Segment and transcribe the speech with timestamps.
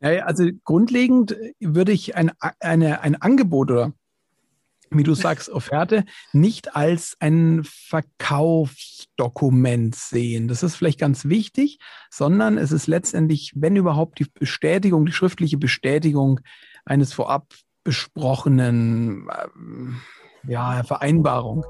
[0.00, 3.92] Ja, also grundlegend würde ich ein, eine, ein Angebot oder
[4.90, 10.48] wie du sagst, Offerte nicht als ein Verkaufsdokument sehen.
[10.48, 11.78] Das ist vielleicht ganz wichtig,
[12.10, 16.40] sondern es ist letztendlich, wenn überhaupt, die Bestätigung, die schriftliche Bestätigung
[16.86, 17.52] eines vorab
[17.84, 20.00] besprochenen ähm,
[20.46, 21.66] ja, Vereinbarung.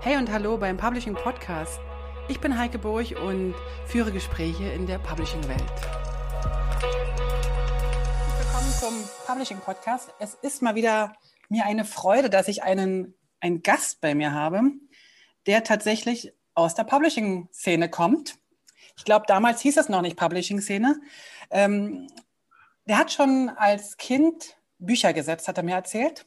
[0.00, 1.80] Hey und hallo beim Publishing Podcast.
[2.28, 3.54] Ich bin Heike Burch und
[3.86, 5.60] führe Gespräche in der Publishing-Welt.
[8.38, 10.14] Willkommen zum Publishing Podcast.
[10.20, 11.14] Es ist mal wieder
[11.48, 14.62] mir eine Freude, dass ich einen, einen Gast bei mir habe,
[15.46, 18.38] der tatsächlich aus der Publishing-Szene kommt.
[18.96, 21.00] Ich glaube, damals hieß es noch nicht Publishing-Szene.
[21.50, 22.06] Ähm,
[22.86, 26.26] der hat schon als Kind Bücher gesetzt, hat er mir erzählt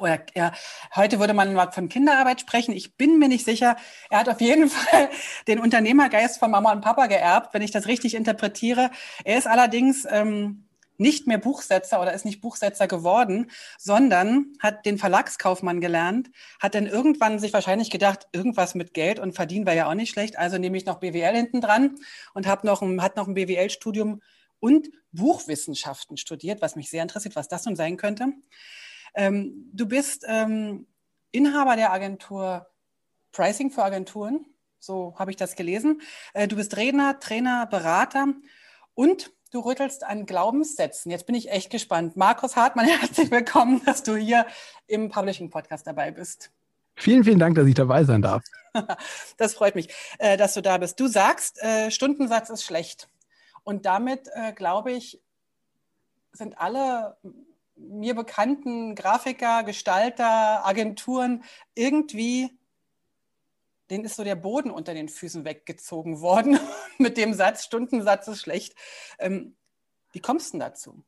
[0.00, 0.52] oder ja,
[0.94, 2.72] heute würde man von Kinderarbeit sprechen.
[2.72, 3.76] Ich bin mir nicht sicher.
[4.10, 5.10] Er hat auf jeden Fall
[5.46, 8.90] den Unternehmergeist von Mama und Papa geerbt, wenn ich das richtig interpretiere.
[9.24, 10.66] Er ist allerdings ähm,
[10.98, 16.86] nicht mehr Buchsetzer oder ist nicht Buchsetzer geworden, sondern hat den Verlagskaufmann gelernt, hat dann
[16.86, 20.58] irgendwann sich wahrscheinlich gedacht, irgendwas mit Geld und verdienen wäre ja auch nicht schlecht, also
[20.58, 21.96] nehme ich noch BWL hinten dran
[22.34, 24.22] und hab noch ein, hat noch ein BWL-Studium
[24.58, 28.32] und Buchwissenschaften studiert, was mich sehr interessiert, was das nun sein könnte.
[29.16, 30.86] Ähm, du bist ähm,
[31.32, 32.66] Inhaber der Agentur
[33.32, 34.46] Pricing für Agenturen,
[34.78, 36.00] so habe ich das gelesen.
[36.34, 38.28] Äh, du bist Redner, Trainer, Berater
[38.94, 41.10] und du rüttelst an Glaubenssätzen.
[41.10, 42.16] Jetzt bin ich echt gespannt.
[42.16, 44.46] Markus Hartmann, herzlich willkommen, dass du hier
[44.86, 46.50] im Publishing Podcast dabei bist.
[46.94, 48.42] Vielen, vielen Dank, dass ich dabei sein darf.
[49.38, 51.00] Das freut mich, äh, dass du da bist.
[51.00, 53.08] Du sagst, äh, Stundensatz ist schlecht.
[53.64, 55.22] Und damit, äh, glaube ich,
[56.32, 57.16] sind alle
[57.76, 62.50] mir bekannten Grafiker, Gestalter, Agenturen irgendwie,
[63.90, 66.58] denen ist so der Boden unter den Füßen weggezogen worden
[66.98, 68.74] mit dem Satz, Stundensatz ist schlecht.
[69.18, 69.56] Ähm,
[70.12, 71.04] wie kommst du denn dazu?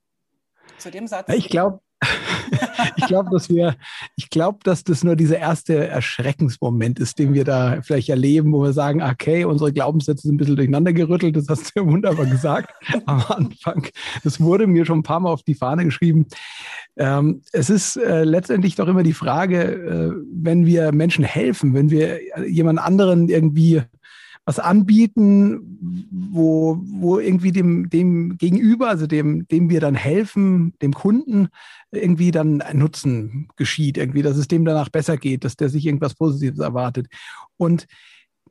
[0.79, 1.29] Zu dem Satz?
[1.33, 1.81] Ich glaube,
[2.97, 3.77] ich glaube, dass wir,
[4.17, 8.63] ich glaube, dass das nur dieser erste Erschreckensmoment ist, den wir da vielleicht erleben, wo
[8.63, 11.37] wir sagen, okay, unsere Glaubenssätze sind ein bisschen durcheinander gerüttelt.
[11.37, 12.73] Das hast du ja wunderbar gesagt
[13.07, 13.87] am Anfang.
[14.25, 16.27] Das wurde mir schon ein paar Mal auf die Fahne geschrieben.
[16.97, 21.91] Ähm, es ist äh, letztendlich doch immer die Frage, äh, wenn wir Menschen helfen, wenn
[21.91, 22.19] wir
[22.49, 23.83] jemand anderen irgendwie
[24.49, 25.79] was anbieten,
[26.11, 31.49] wo, wo irgendwie dem, dem Gegenüber, also dem, dem wir dann helfen, dem Kunden,
[31.91, 35.85] irgendwie dann ein Nutzen geschieht, irgendwie, dass es dem danach besser geht, dass der sich
[35.85, 37.09] irgendwas Positives erwartet.
[37.59, 37.87] Und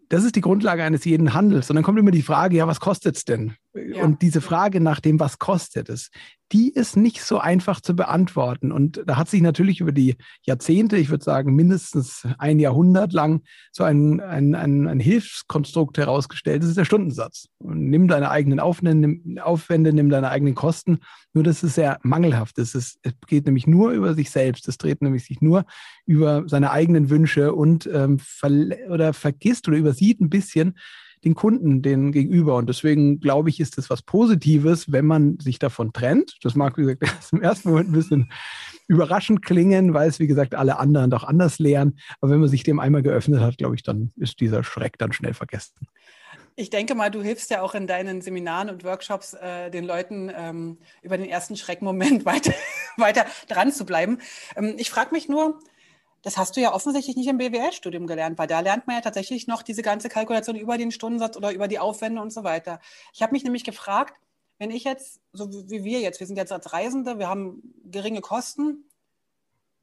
[0.09, 1.67] das ist die Grundlage eines jeden Handels.
[1.71, 3.55] Und dann kommt immer die Frage, ja, was kostet es denn?
[3.77, 4.03] Ja.
[4.03, 6.09] Und diese Frage nach dem, was kostet es,
[6.51, 8.71] die ist nicht so einfach zu beantworten.
[8.71, 13.41] Und da hat sich natürlich über die Jahrzehnte, ich würde sagen mindestens ein Jahrhundert lang,
[13.71, 16.63] so ein, ein, ein, ein Hilfskonstrukt herausgestellt.
[16.63, 17.47] Das ist der Stundensatz.
[17.57, 20.99] Und nimm deine eigenen Aufwände, nimm, deine eigenen Kosten.
[21.33, 22.57] Nur das ist sehr mangelhaft.
[22.59, 24.67] Es, ist, es geht nämlich nur über sich selbst.
[24.69, 25.65] Es dreht nämlich sich nur
[26.05, 28.19] über seine eigenen Wünsche und ähm,
[28.89, 30.75] oder vergisst oder übersieht ein bisschen,
[31.23, 32.55] den Kunden, den Gegenüber.
[32.55, 36.38] Und deswegen glaube ich, ist das was Positives, wenn man sich davon trennt.
[36.41, 38.31] Das mag, wie gesagt, erst im ersten Moment ein bisschen
[38.88, 42.00] überraschend klingen, weil es, wie gesagt, alle anderen doch anders lehren.
[42.22, 45.11] Aber wenn man sich dem einmal geöffnet hat, glaube ich, dann ist dieser Schreck dann
[45.11, 45.88] schnell vergessen.
[46.59, 50.31] Ich denke mal, du hilfst ja auch in deinen Seminaren und Workshops äh, den Leuten
[50.35, 52.53] ähm, über den ersten Schreckmoment weiter,
[52.97, 54.19] weiter dran zu bleiben.
[54.56, 55.59] Ähm, ich frage mich nur,
[56.27, 59.47] das hast du ja offensichtlich nicht im BWL-Studium gelernt, weil da lernt man ja tatsächlich
[59.47, 62.81] noch diese ganze Kalkulation über den Stundensatz oder über die Aufwände und so weiter.
[63.13, 64.13] Ich habe mich nämlich gefragt,
[64.57, 68.19] wenn ich jetzt, so wie wir jetzt, wir sind jetzt als Reisende, wir haben geringe
[68.19, 68.83] Kosten,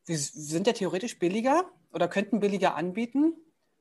[0.05, 3.33] wir sind ja theoretisch billiger oder könnten billiger anbieten,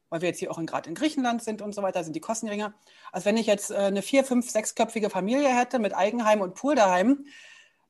[0.07, 2.45] weil wir jetzt hier auch gerade in Griechenland sind und so weiter, sind die Kosten
[2.45, 2.73] geringer.
[3.11, 6.75] Als wenn ich jetzt äh, eine vier, fünf, sechsköpfige Familie hätte mit Eigenheim und Pool
[6.75, 7.25] daheim,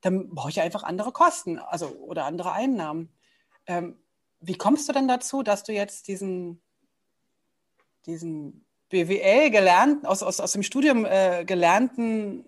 [0.02, 3.14] dann brauche ich einfach andere Kosten, also oder andere Einnahmen.
[3.68, 4.00] Ähm,
[4.46, 6.62] wie kommst du denn dazu, dass du jetzt diesen,
[8.06, 12.46] diesen BWL gelernten, aus, aus, aus dem Studium äh, gelernten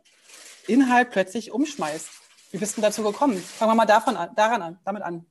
[0.67, 2.09] Inhalt plötzlich umschmeißt?
[2.51, 3.37] Wie bist du dazu gekommen?
[3.37, 5.25] Fangen wir mal davon an, daran an, damit an.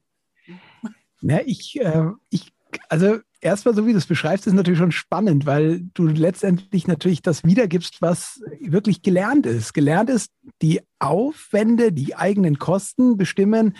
[1.26, 2.52] Ja, ich, äh, ich,
[2.90, 7.22] also erstmal, so wie du es beschreibst, ist natürlich schon spannend, weil du letztendlich natürlich
[7.22, 9.72] das wiedergibst, was wirklich gelernt ist.
[9.72, 13.75] Gelernt ist, die Aufwände, die eigenen Kosten bestimmen,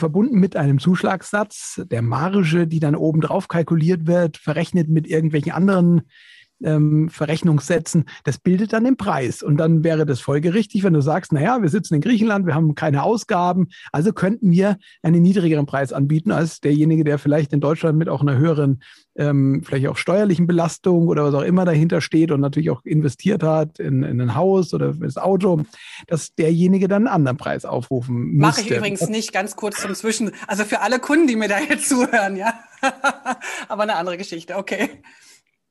[0.00, 5.52] verbunden mit einem Zuschlagssatz, der Marge, die dann oben drauf kalkuliert wird, verrechnet mit irgendwelchen
[5.52, 6.02] anderen
[6.62, 9.42] ähm, Verrechnungssätzen, das bildet dann den Preis.
[9.42, 12.74] Und dann wäre das folgerichtig, wenn du sagst, naja, wir sitzen in Griechenland, wir haben
[12.74, 17.98] keine Ausgaben, also könnten wir einen niedrigeren Preis anbieten als derjenige, der vielleicht in Deutschland
[17.98, 18.80] mit auch einer höheren
[19.16, 23.42] ähm, vielleicht auch steuerlichen Belastung oder was auch immer dahinter steht und natürlich auch investiert
[23.42, 25.62] hat in, in ein Haus oder das Auto,
[26.06, 28.40] dass derjenige dann einen anderen Preis aufrufen müsste.
[28.40, 30.30] Mache ich übrigens nicht, ganz kurz zum Zwischen.
[30.46, 32.54] Also für alle Kunden, die mir da jetzt zuhören, ja.
[33.68, 34.88] Aber eine andere Geschichte, okay.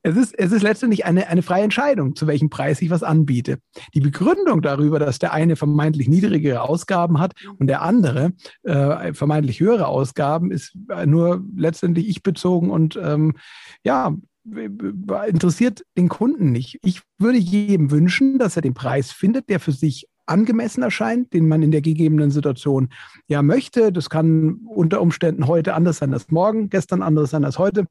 [0.02, 3.60] Es ist, es ist letztendlich eine, eine freie Entscheidung, zu welchem Preis ich was anbiete.
[3.94, 8.32] Die Begründung darüber, dass der eine vermeintlich niedrigere Ausgaben hat und der andere
[8.64, 10.74] äh, vermeintlich höhere Ausgaben, ist
[11.06, 13.36] nur letztendlich ich bezogen und ähm,
[13.84, 14.16] ja,
[15.28, 16.80] interessiert den Kunden nicht.
[16.82, 21.48] Ich würde jedem wünschen, dass er den Preis findet, der für sich angemessen erscheint, den
[21.48, 22.90] man in der gegebenen Situation
[23.28, 23.92] ja möchte.
[23.92, 27.86] Das kann unter Umständen heute anders sein als morgen, gestern anders sein als heute.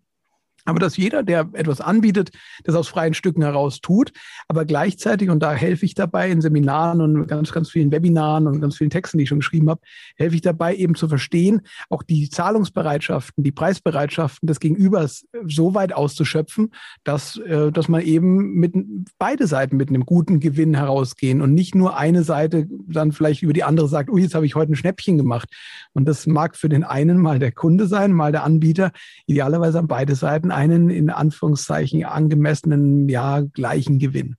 [0.64, 2.30] Aber dass jeder, der etwas anbietet,
[2.64, 4.12] das aus freien Stücken heraus tut,
[4.48, 8.60] aber gleichzeitig, und da helfe ich dabei in Seminaren und ganz, ganz vielen Webinaren und
[8.60, 9.80] ganz vielen Texten, die ich schon geschrieben habe,
[10.16, 15.92] helfe ich dabei eben zu verstehen, auch die Zahlungsbereitschaften, die Preisbereitschaften des Gegenübers so weit
[15.92, 16.72] auszuschöpfen,
[17.04, 18.74] dass, äh, dass man eben mit
[19.18, 23.52] beide Seiten mit einem guten Gewinn herausgehen und nicht nur eine Seite dann vielleicht über
[23.52, 25.48] die andere sagt, oh, jetzt habe ich heute ein Schnäppchen gemacht.
[25.92, 28.92] Und das mag für den einen mal der Kunde sein, mal der Anbieter,
[29.26, 34.36] idealerweise an beide Seiten einen in Anführungszeichen angemessenen, ja, gleichen Gewinn.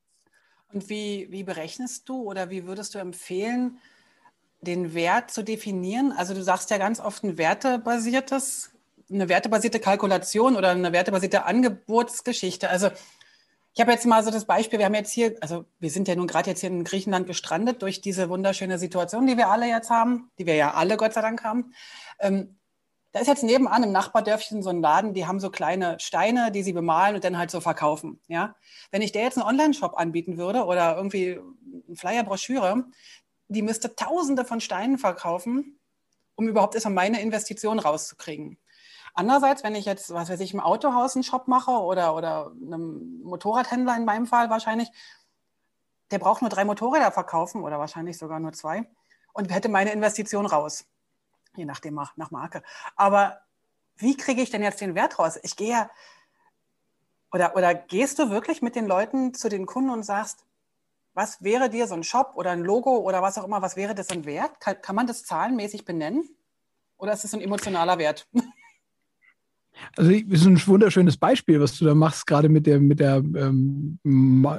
[0.71, 3.77] Und wie, wie berechnest du oder wie würdest du empfehlen,
[4.61, 6.11] den Wert zu definieren?
[6.11, 8.71] Also du sagst ja ganz oft ein wertebasiertes,
[9.11, 12.69] eine wertebasierte Kalkulation oder eine wertebasierte Angebotsgeschichte.
[12.69, 12.89] Also
[13.73, 16.15] ich habe jetzt mal so das Beispiel, wir haben jetzt hier, also wir sind ja
[16.15, 19.89] nun gerade jetzt hier in Griechenland gestrandet durch diese wunderschöne Situation, die wir alle jetzt
[19.89, 21.73] haben, die wir ja alle Gott sei Dank haben.
[22.19, 22.58] Ähm,
[23.11, 26.61] da ist jetzt nebenan im Nachbardörfchen so ein Laden, die haben so kleine Steine, die
[26.61, 28.21] sie bemalen und dann halt so verkaufen.
[28.27, 28.55] Ja?
[28.91, 31.39] Wenn ich der jetzt einen Online-Shop anbieten würde oder irgendwie
[31.87, 32.85] eine Flyer-Broschüre,
[33.47, 35.79] die müsste tausende von Steinen verkaufen,
[36.35, 38.59] um überhaupt erstmal meine Investition rauszukriegen.
[39.15, 43.21] Andererseits, wenn ich jetzt, was weiß ich, im Autohaus einen Shop mache oder, oder einem
[43.23, 44.89] Motorradhändler in meinem Fall wahrscheinlich,
[46.11, 48.87] der braucht nur drei Motorräder verkaufen oder wahrscheinlich sogar nur zwei
[49.33, 50.85] und hätte meine Investition raus
[51.59, 52.63] je nachdem nach Marke.
[52.95, 53.41] Aber
[53.97, 55.37] wie kriege ich denn jetzt den Wert raus?
[55.43, 55.89] Ich gehe ja,
[57.31, 60.45] oder, oder gehst du wirklich mit den Leuten zu den Kunden und sagst,
[61.13, 63.93] was wäre dir so ein Shop oder ein Logo oder was auch immer, was wäre
[63.93, 64.59] das ein Wert?
[64.59, 66.27] Kann, kann man das zahlenmäßig benennen?
[66.97, 68.27] Oder ist es ein emotionaler Wert?
[69.95, 73.17] Also das ist ein wunderschönes Beispiel, was du da machst, gerade mit der, mit der
[73.17, 73.99] ähm,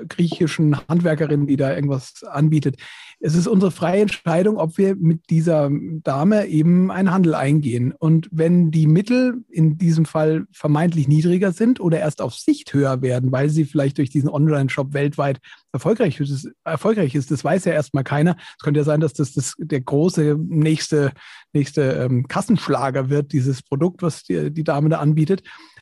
[0.09, 2.77] griechischen Handwerkerin, die da irgendwas anbietet.
[3.21, 7.93] Es ist unsere freie Entscheidung, ob wir mit dieser Dame eben einen Handel eingehen.
[7.99, 13.03] Und wenn die Mittel in diesem Fall vermeintlich niedriger sind oder erst auf Sicht höher
[13.03, 15.39] werden, weil sie vielleicht durch diesen Online-Shop weltweit
[15.73, 18.37] erfolgreich ist, erfolgreich ist, das weiß ja erstmal keiner.
[18.59, 21.13] Es könnte ja sein, dass das, das der große nächste,
[21.53, 25.10] nächste ähm, Kassenschlager wird, dieses Produkt, was die, die Dame da anbietet.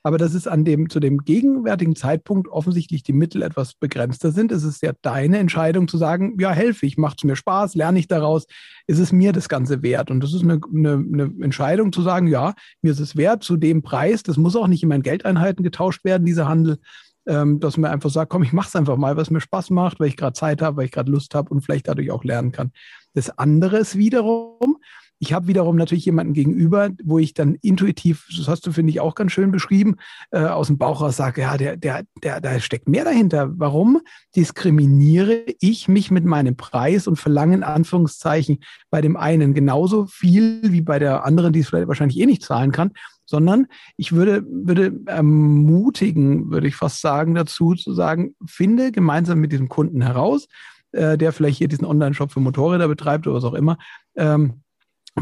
[0.02, 4.52] Aber dass es an dem, zu dem gegenwärtigen Zeitpunkt offensichtlich die Mittel etwas begrenzter sind,
[4.52, 7.98] ist es ja deine Entscheidung zu sagen, ja, helfe ich, macht es mir Spaß, lerne
[7.98, 8.46] ich daraus,
[8.86, 10.10] ist es mir das Ganze wert?
[10.10, 13.56] Und das ist eine, eine, eine Entscheidung zu sagen, ja, mir ist es wert zu
[13.56, 16.78] dem Preis, das muss auch nicht in meinen Geldeinheiten getauscht werden, dieser Handel,
[17.26, 20.00] ähm, dass man einfach sagt, komm, ich mache es einfach mal, was mir Spaß macht,
[20.00, 22.52] weil ich gerade Zeit habe, weil ich gerade Lust habe und vielleicht dadurch auch lernen
[22.52, 22.72] kann.
[23.14, 24.78] Das andere ist wiederum,
[25.20, 29.00] ich habe wiederum natürlich jemanden gegenüber, wo ich dann intuitiv, das hast du, finde ich,
[29.00, 29.96] auch ganz schön beschrieben,
[30.30, 33.50] äh, aus dem Bauch raus sage, ja, der, der, der, da steckt mehr dahinter.
[33.58, 34.00] Warum
[34.36, 38.58] diskriminiere ich mich mit meinem Preis und verlange in Anführungszeichen
[38.90, 42.42] bei dem einen genauso viel wie bei der anderen, die es vielleicht wahrscheinlich eh nicht
[42.42, 42.92] zahlen kann,
[43.26, 49.52] sondern ich würde, würde ermutigen, würde ich fast sagen, dazu zu sagen, finde gemeinsam mit
[49.52, 50.48] diesem Kunden heraus,
[50.92, 53.76] äh, der vielleicht hier diesen Online-Shop für Motorräder betreibt oder was auch immer,
[54.16, 54.62] ähm,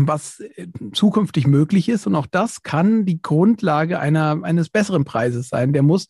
[0.00, 2.07] was äh, zukünftig möglich ist.
[2.07, 5.73] Und auch das kann die Grundlage einer, eines besseren Preises sein.
[5.73, 6.07] Der muss,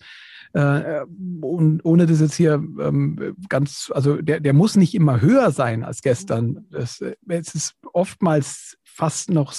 [0.53, 1.03] äh,
[1.41, 5.85] und ohne das jetzt hier ähm, ganz, also der, der muss nicht immer höher sein
[5.85, 6.67] als gestern.
[6.71, 9.53] Das, äh, es ist oftmals fast noch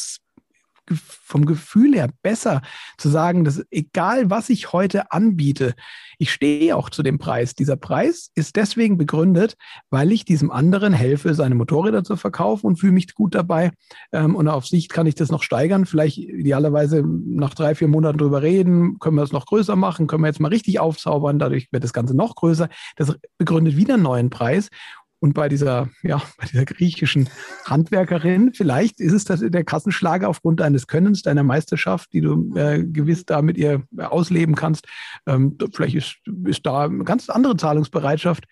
[0.95, 2.61] vom Gefühl her besser
[2.97, 5.75] zu sagen, dass egal was ich heute anbiete,
[6.19, 7.53] ich stehe auch zu dem Preis.
[7.53, 9.55] Dieser Preis ist deswegen begründet,
[9.89, 13.71] weil ich diesem anderen helfe, seine Motorräder zu verkaufen und fühle mich gut dabei.
[14.11, 15.85] Ähm, und auf Sicht kann ich das noch steigern.
[15.85, 20.23] Vielleicht idealerweise nach drei, vier Monaten drüber reden, können wir es noch größer machen, können
[20.23, 21.39] wir jetzt mal richtig aufzaubern.
[21.39, 22.69] Dadurch wird das Ganze noch größer.
[22.95, 24.69] Das begründet wieder einen neuen Preis.
[25.19, 27.29] Und bei dieser, ja, bei dieser griechischen
[27.65, 32.83] Handwerkerin, vielleicht ist es das der Kassenschlager aufgrund deines Könnens, deiner Meisterschaft, die du äh,
[32.83, 34.87] gewiss da mit ihr ausleben kannst.
[35.25, 38.45] Ähm, vielleicht ist, ist da eine ganz andere Zahlungsbereitschaft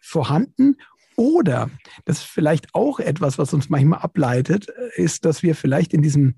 [0.00, 0.76] vorhanden.
[1.16, 1.70] Oder
[2.06, 6.34] das ist vielleicht auch etwas, was uns manchmal ableitet, ist, dass wir vielleicht in diesem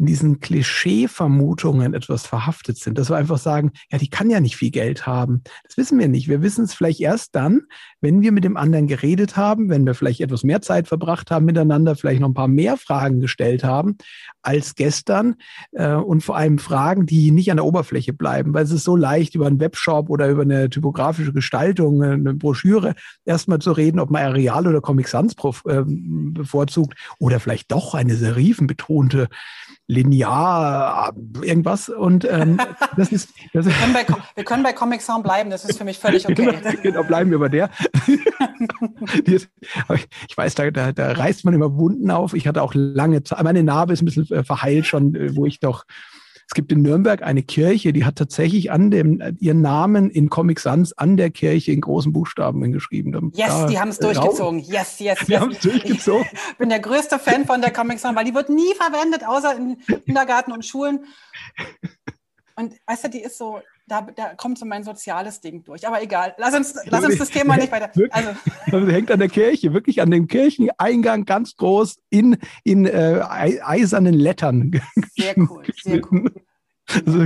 [0.00, 4.56] in diesen Klischee-Vermutungen etwas verhaftet sind, dass wir einfach sagen, ja, die kann ja nicht
[4.56, 5.42] viel Geld haben.
[5.64, 6.26] Das wissen wir nicht.
[6.26, 7.62] Wir wissen es vielleicht erst dann,
[8.00, 11.44] wenn wir mit dem anderen geredet haben, wenn wir vielleicht etwas mehr Zeit verbracht haben
[11.44, 13.98] miteinander, vielleicht noch ein paar mehr Fragen gestellt haben
[14.40, 15.36] als gestern
[15.72, 18.96] äh, und vor allem Fragen, die nicht an der Oberfläche bleiben, weil es ist so
[18.96, 22.94] leicht, über einen Webshop oder über eine typografische Gestaltung, eine Broschüre
[23.26, 25.34] erstmal zu reden, ob man Areal oder Comic Sans
[25.66, 29.28] äh, bevorzugt oder vielleicht doch eine serifenbetonte
[29.90, 31.88] linear irgendwas.
[31.88, 32.58] Und ähm,
[32.96, 33.30] das ist.
[33.52, 34.06] Das wir, können bei,
[34.36, 36.34] wir können bei Comic Sound bleiben, das ist für mich völlig okay.
[36.34, 37.70] Genau, genau bleiben wir bei der.
[39.26, 42.34] ich weiß, da, da, da reißt man immer Wunden auf.
[42.34, 45.46] Ich hatte auch lange Zeit, meine Narbe ist ein bisschen äh, verheilt schon, äh, wo
[45.46, 45.84] ich doch
[46.50, 50.58] es gibt in Nürnberg eine Kirche, die hat tatsächlich an dem, ihren Namen in Comic
[50.58, 53.30] Sans an der Kirche in großen Buchstaben hingeschrieben.
[53.36, 54.58] Yes, da, die haben es durchgezogen.
[54.58, 55.40] Yes, yes, die yes.
[55.40, 56.26] haben es durchgezogen.
[56.50, 59.56] Ich bin der größte Fan von der Comic Sans, weil die wird nie verwendet, außer
[59.56, 61.04] in Kindergarten und Schulen.
[62.56, 65.86] Und weißt du, die ist so, da, da kommt so mein soziales Ding durch.
[65.86, 67.90] Aber egal, lass uns, lass uns das Thema nicht weiter.
[68.10, 68.30] Also.
[68.72, 73.20] also hängt an der Kirche, wirklich an dem Kircheneingang ganz groß in, in äh,
[73.62, 74.80] eisernen Lettern.
[75.16, 76.32] Sehr cool, sehr cool.
[77.06, 77.24] Also,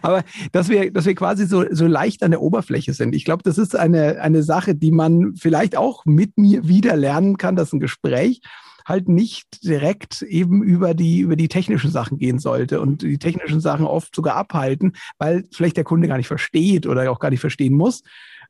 [0.00, 3.14] aber dass wir, dass wir quasi so, so leicht an der Oberfläche sind.
[3.14, 7.36] Ich glaube, das ist eine, eine Sache, die man vielleicht auch mit mir wieder lernen
[7.36, 8.40] kann, dass ein Gespräch
[8.86, 13.60] halt nicht direkt eben über die, über die technischen Sachen gehen sollte und die technischen
[13.60, 17.40] Sachen oft sogar abhalten, weil vielleicht der Kunde gar nicht versteht oder auch gar nicht
[17.40, 18.02] verstehen muss.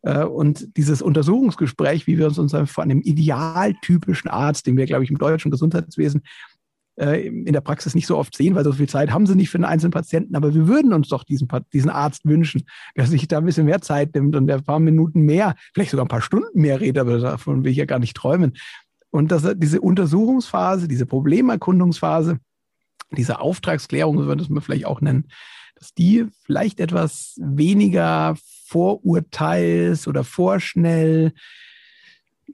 [0.03, 2.37] Äh, und dieses Untersuchungsgespräch, wie wir uns
[2.71, 6.23] von einem idealtypischen Arzt, den wir, glaube ich, im deutschen Gesundheitswesen
[6.97, 9.51] äh, in der Praxis nicht so oft sehen, weil so viel Zeit haben sie nicht
[9.51, 10.35] für einen einzelnen Patienten.
[10.35, 12.65] Aber wir würden uns doch diesen, diesen Arzt wünschen,
[12.97, 15.91] der sich da ein bisschen mehr Zeit nimmt und der ein paar Minuten mehr, vielleicht
[15.91, 18.55] sogar ein paar Stunden mehr redet, aber davon will ich ja gar nicht träumen.
[19.11, 22.39] Und dass diese Untersuchungsphase, diese Problemerkundungsphase,
[23.13, 25.29] diese Auftragsklärung, so würde man vielleicht auch nennen,
[25.77, 28.37] dass die vielleicht etwas weniger
[28.67, 31.33] vorurteils oder vorschnell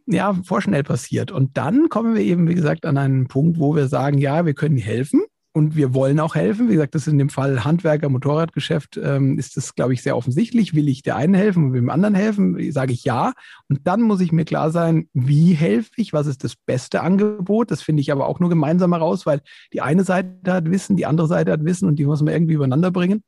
[0.07, 1.31] ja, vorschnell passiert.
[1.31, 4.55] Und dann kommen wir eben, wie gesagt, an einen Punkt, wo wir sagen, ja, wir
[4.55, 6.69] können helfen und wir wollen auch helfen.
[6.69, 10.17] Wie gesagt, das ist in dem Fall Handwerker, Motorradgeschäft, ähm, ist das, glaube ich, sehr
[10.17, 10.75] offensichtlich.
[10.75, 12.73] Will ich der einen helfen und will dem anderen helfen?
[12.73, 13.33] Sage ich ja.
[13.69, 16.13] Und dann muss ich mir klar sein, wie helfe ich?
[16.13, 17.71] Was ist das beste Angebot?
[17.71, 19.43] Das finde ich aber auch nur gemeinsam heraus, weil
[19.73, 22.55] die eine Seite hat Wissen, die andere Seite hat Wissen und die muss man irgendwie
[22.55, 23.23] übereinander bringen.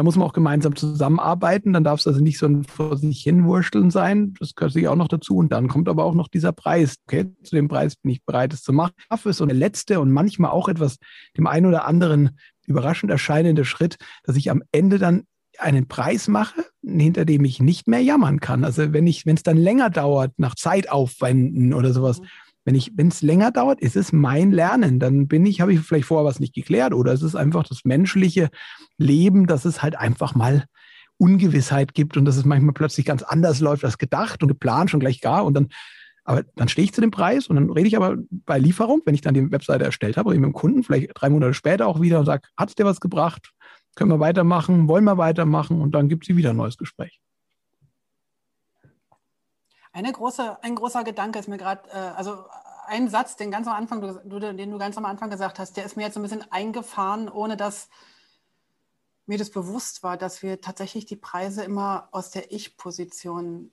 [0.00, 1.74] Da muss man auch gemeinsam zusammenarbeiten.
[1.74, 4.32] Dann darf es also nicht so ein vor sich hinwurschteln sein.
[4.40, 5.36] Das gehört sich auch noch dazu.
[5.36, 6.96] Und dann kommt aber auch noch dieser Preis.
[7.06, 8.94] Okay, zu dem Preis bin ich bereit, es zu machen.
[9.10, 10.96] Das ist so eine letzte und manchmal auch etwas
[11.36, 12.30] dem einen oder anderen
[12.66, 15.24] überraschend erscheinende Schritt, dass ich am Ende dann
[15.58, 18.64] einen Preis mache, hinter dem ich nicht mehr jammern kann.
[18.64, 22.26] Also wenn ich, wenn es dann länger dauert, nach Zeitaufwänden oder sowas, mhm
[22.64, 24.98] wenn ich, wenn es länger dauert, ist es mein Lernen.
[25.00, 27.84] Dann bin ich, habe ich vielleicht vorher was nicht geklärt oder es ist einfach das
[27.84, 28.50] menschliche
[28.98, 30.64] Leben, dass es halt einfach mal
[31.16, 35.00] Ungewissheit gibt und dass es manchmal plötzlich ganz anders läuft als gedacht und geplant schon
[35.00, 35.68] gleich gar und dann
[36.24, 39.14] aber dann stehe ich zu dem Preis und dann rede ich aber bei Lieferung, wenn
[39.14, 42.20] ich dann die Webseite erstellt habe, mit dem Kunden, vielleicht drei Monate später auch wieder
[42.20, 43.52] und sage, hat es dir was gebracht?
[43.96, 44.86] Können wir weitermachen?
[44.86, 45.80] Wollen wir weitermachen?
[45.80, 47.20] Und dann gibt es wieder ein neues Gespräch.
[49.92, 52.44] Eine große, ein großer Gedanke ist mir gerade, äh, also
[52.86, 55.84] ein Satz, den ganz am Anfang, du, den du ganz am Anfang gesagt hast, der
[55.84, 57.88] ist mir jetzt ein bisschen eingefahren, ohne dass
[59.26, 63.70] mir das bewusst war, dass wir tatsächlich die Preise immer aus der Ich-Position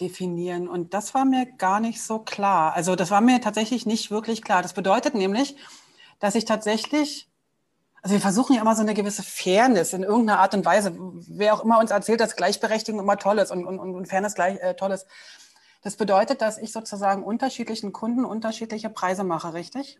[0.00, 0.68] definieren.
[0.68, 2.74] Und das war mir gar nicht so klar.
[2.74, 4.60] Also das war mir tatsächlich nicht wirklich klar.
[4.62, 5.56] Das bedeutet nämlich,
[6.18, 7.31] dass ich tatsächlich,
[8.02, 10.92] also wir versuchen ja immer so eine gewisse Fairness in irgendeiner Art und Weise.
[11.28, 14.60] Wer auch immer uns erzählt, dass Gleichberechtigung immer toll ist und, und, und Fairness gleich
[14.60, 15.06] äh, toll ist.
[15.82, 19.98] Das bedeutet, dass ich sozusagen unterschiedlichen Kunden unterschiedliche Preise mache, richtig?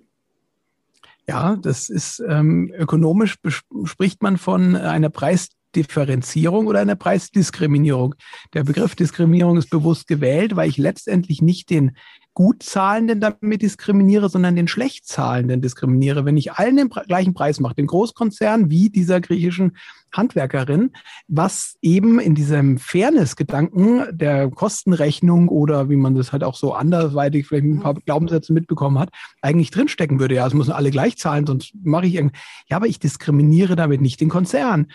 [1.28, 3.36] Ja, das ist ähm, ökonomisch
[3.84, 8.16] spricht man von einer Preisdifferenzierung oder einer Preisdiskriminierung.
[8.52, 11.96] Der Begriff Diskriminierung ist bewusst gewählt, weil ich letztendlich nicht den
[12.34, 16.24] Gutzahlenden damit diskriminiere, sondern den Schlechtzahlenden diskriminiere.
[16.24, 19.76] Wenn ich allen den gleichen Preis mache, den Großkonzern wie dieser griechischen
[20.14, 20.92] Handwerkerin,
[21.28, 27.46] was eben in diesem Fairness-Gedanken der Kostenrechnung oder wie man das halt auch so anderweitig
[27.46, 29.10] vielleicht mit ein paar Glaubenssätze mitbekommen hat,
[29.40, 30.34] eigentlich drinstecken würde.
[30.34, 32.36] Ja, es müssen alle gleich zahlen, sonst mache ich irgendwie.
[32.68, 34.86] Ja, aber ich diskriminiere damit nicht den Konzern.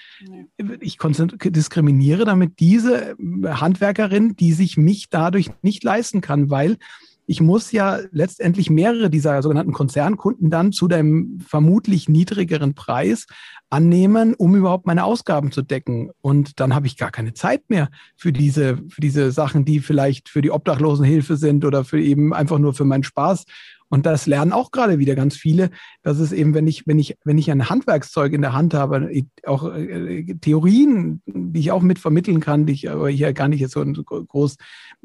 [0.80, 6.78] Ich diskriminiere damit diese Handwerkerin, die sich mich dadurch nicht leisten kann, weil
[7.30, 13.28] ich muss ja letztendlich mehrere dieser sogenannten Konzernkunden dann zu dem vermutlich niedrigeren Preis
[13.70, 16.10] annehmen, um überhaupt meine Ausgaben zu decken.
[16.22, 20.30] Und dann habe ich gar keine Zeit mehr für diese, für diese Sachen, die vielleicht
[20.30, 23.44] für die Obdachlosenhilfe sind oder für eben einfach nur für meinen Spaß
[23.90, 25.70] und das lernen auch gerade wieder ganz viele,
[26.04, 29.10] dass es eben, wenn ich, wenn ich, wenn ich ein Handwerkszeug in der Hand habe,
[29.46, 33.62] auch äh, Theorien, die ich auch mit vermitteln kann, die ich aber hier gar nicht
[33.62, 34.58] jetzt so ein groß,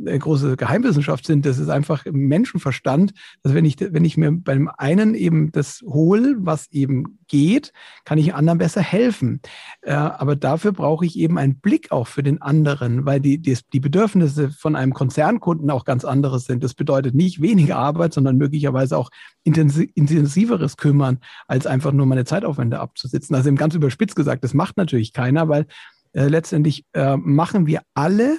[0.05, 3.13] äh, große Geheimwissenschaft sind, das ist einfach Menschenverstand,
[3.43, 7.73] dass wenn ich, wenn ich mir beim einen eben das hole, was eben geht,
[8.05, 9.41] kann ich anderen besser helfen.
[9.83, 13.57] Äh, aber dafür brauche ich eben einen Blick auch für den anderen, weil die, die,
[13.73, 16.65] die Bedürfnisse von einem Konzernkunden auch ganz andere sind.
[16.65, 19.11] Das bedeutet nicht weniger Arbeit, sondern möglicherweise möglicherweise auch
[19.45, 23.35] intensiveres kümmern, als einfach nur meine Zeitaufwände abzusitzen.
[23.37, 25.67] Also im ganz überspitzt gesagt, das macht natürlich keiner, weil
[26.13, 28.39] äh, letztendlich äh, machen wir alle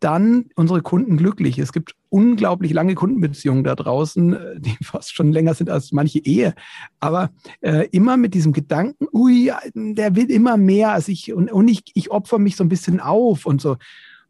[0.00, 1.58] dann unsere Kunden glücklich.
[1.58, 6.20] Es gibt unglaublich lange Kundenbeziehungen da draußen, äh, die fast schon länger sind als manche
[6.20, 6.54] Ehe.
[7.00, 7.30] Aber
[7.60, 11.82] äh, immer mit diesem Gedanken, ui, der will immer mehr als ich und, und ich,
[11.94, 13.76] ich opfer mich so ein bisschen auf und so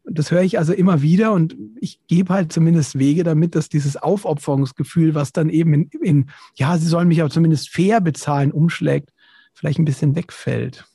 [0.05, 3.97] das höre ich also immer wieder und ich gebe halt zumindest Wege damit, dass dieses
[3.97, 9.13] Aufopferungsgefühl, was dann eben in, in, ja, sie sollen mich aber zumindest fair bezahlen, umschlägt,
[9.53, 10.85] vielleicht ein bisschen wegfällt.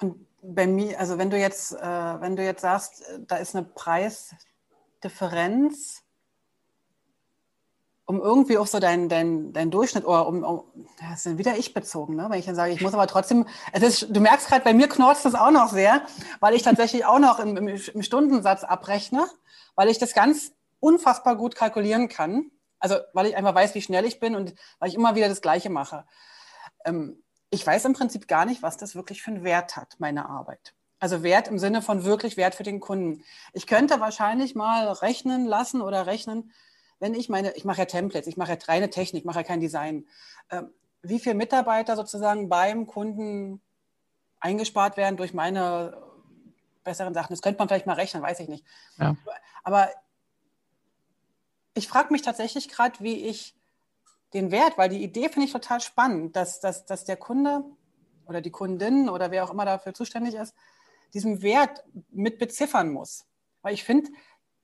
[0.00, 3.64] Und bei mir, also wenn du jetzt, äh, wenn du jetzt sagst, da ist eine
[3.64, 6.02] Preisdifferenz,
[8.08, 10.64] um irgendwie auch so deinen dein, dein Durchschnitt oder um, um
[10.98, 12.26] das ist dann wieder ich bezogen, ne?
[12.30, 14.88] wenn ich dann sage, ich muss aber trotzdem, es ist, du merkst gerade, bei mir
[14.88, 16.00] knorzt das auch noch sehr,
[16.40, 19.26] weil ich tatsächlich auch noch im, im, im Stundensatz abrechne,
[19.74, 22.50] weil ich das ganz unfassbar gut kalkulieren kann.
[22.78, 25.42] Also weil ich einfach weiß, wie schnell ich bin und weil ich immer wieder das
[25.42, 26.06] Gleiche mache.
[26.86, 30.30] Ähm, ich weiß im Prinzip gar nicht, was das wirklich für einen Wert hat, meine
[30.30, 30.72] Arbeit.
[30.98, 33.22] Also Wert im Sinne von wirklich Wert für den Kunden.
[33.52, 36.52] Ich könnte wahrscheinlich mal rechnen lassen oder rechnen,
[37.00, 39.60] wenn ich meine, ich mache ja Templates, ich mache ja reine Technik, mache ja kein
[39.60, 40.06] Design,
[40.50, 40.70] ähm,
[41.02, 43.60] wie viele Mitarbeiter sozusagen beim Kunden
[44.40, 46.02] eingespart werden durch meine
[46.84, 47.32] besseren Sachen.
[47.32, 48.64] Das könnte man vielleicht mal rechnen, weiß ich nicht.
[48.98, 49.16] Ja.
[49.62, 49.88] Aber
[51.74, 53.54] ich frage mich tatsächlich gerade, wie ich
[54.34, 57.64] den Wert, weil die Idee finde ich total spannend, dass, dass, dass der Kunde
[58.26, 60.54] oder die Kundin oder wer auch immer dafür zuständig ist,
[61.14, 63.26] diesen Wert mit beziffern muss.
[63.62, 64.10] Weil ich finde,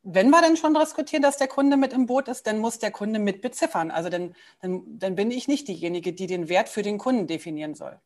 [0.05, 2.91] wenn wir denn schon diskutieren, dass der Kunde mit im Boot ist, dann muss der
[2.91, 3.91] Kunde mit beziffern.
[3.91, 7.75] Also dann, dann, dann bin ich nicht diejenige, die den Wert für den Kunden definieren
[7.75, 7.99] soll.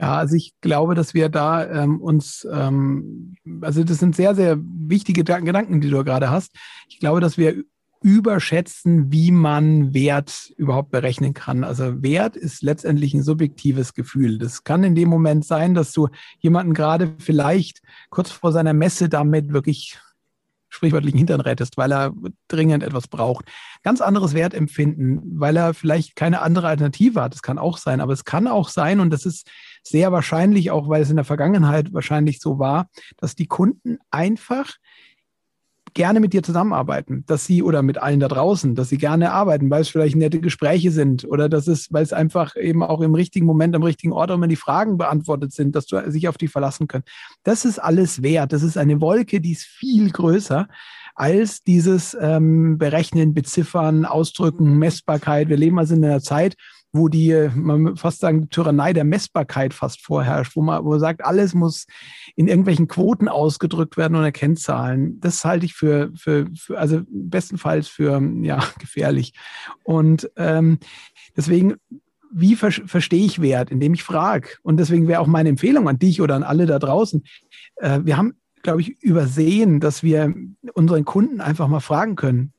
[0.00, 4.58] Ja, also ich glaube, dass wir da ähm, uns, ähm, also das sind sehr, sehr
[4.60, 6.52] wichtige Gedanken, die du gerade hast.
[6.88, 7.62] Ich glaube, dass wir
[8.02, 11.62] überschätzen, wie man Wert überhaupt berechnen kann.
[11.62, 14.38] Also Wert ist letztendlich ein subjektives Gefühl.
[14.38, 16.08] Das kann in dem Moment sein, dass du
[16.40, 19.98] jemanden gerade vielleicht kurz vor seiner Messe damit wirklich
[20.82, 22.12] sprichwörtlichen Hintern rettest, weil er
[22.48, 23.44] dringend etwas braucht.
[23.84, 27.34] Ganz anderes Wertempfinden, weil er vielleicht keine andere Alternative hat.
[27.34, 29.48] Das kann auch sein, aber es kann auch sein, und das ist
[29.84, 34.74] sehr wahrscheinlich auch, weil es in der Vergangenheit wahrscheinlich so war, dass die Kunden einfach
[35.94, 39.70] gerne mit dir zusammenarbeiten, dass sie oder mit allen da draußen, dass sie gerne arbeiten,
[39.70, 43.14] weil es vielleicht nette Gespräche sind oder dass es, weil es einfach eben auch im
[43.14, 46.48] richtigen Moment am richtigen Ort immer die Fragen beantwortet sind, dass du sich auf die
[46.48, 47.04] verlassen können.
[47.42, 48.52] Das ist alles wert.
[48.52, 50.68] Das ist eine Wolke, die ist viel größer
[51.14, 55.48] als dieses ähm, Berechnen, Beziffern, Ausdrücken, Messbarkeit.
[55.48, 56.56] Wir leben also in einer Zeit,
[56.92, 61.24] wo die, man fast sagen, Tyrannei der Messbarkeit fast vorherrscht, wo man, wo man sagt,
[61.24, 61.86] alles muss
[62.36, 65.18] in irgendwelchen Quoten ausgedrückt werden oder Kennzahlen.
[65.20, 69.32] Das halte ich für, für, für also bestenfalls für ja gefährlich.
[69.84, 70.78] Und ähm,
[71.36, 71.76] deswegen
[72.34, 74.48] wie ver verstehe ich Wert, indem ich frage.
[74.62, 77.22] Und deswegen wäre auch meine Empfehlung an dich oder an alle da draußen.
[77.76, 80.32] Äh, wir haben, glaube ich, übersehen, dass wir
[80.72, 82.54] unseren Kunden einfach mal fragen können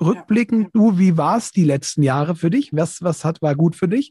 [0.00, 2.70] rückblickend, du, wie war es die letzten Jahre für dich?
[2.72, 4.10] Was, was hat, war gut für dich?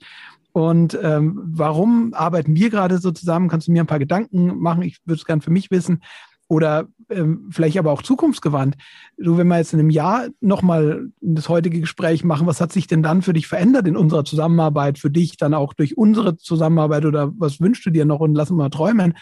[0.53, 3.49] Und ähm, warum arbeiten wir gerade so zusammen?
[3.49, 4.83] Kannst du mir ein paar Gedanken machen?
[4.83, 6.01] Ich würde es gerne für mich wissen.
[6.47, 8.75] Oder ähm, vielleicht aber auch zukunftsgewandt.
[9.17, 12.85] Du, wenn wir jetzt in einem Jahr nochmal das heutige Gespräch machen, was hat sich
[12.85, 17.05] denn dann für dich verändert in unserer Zusammenarbeit, für dich dann auch durch unsere Zusammenarbeit
[17.05, 19.15] oder was wünschst du dir noch und lass mal träumen?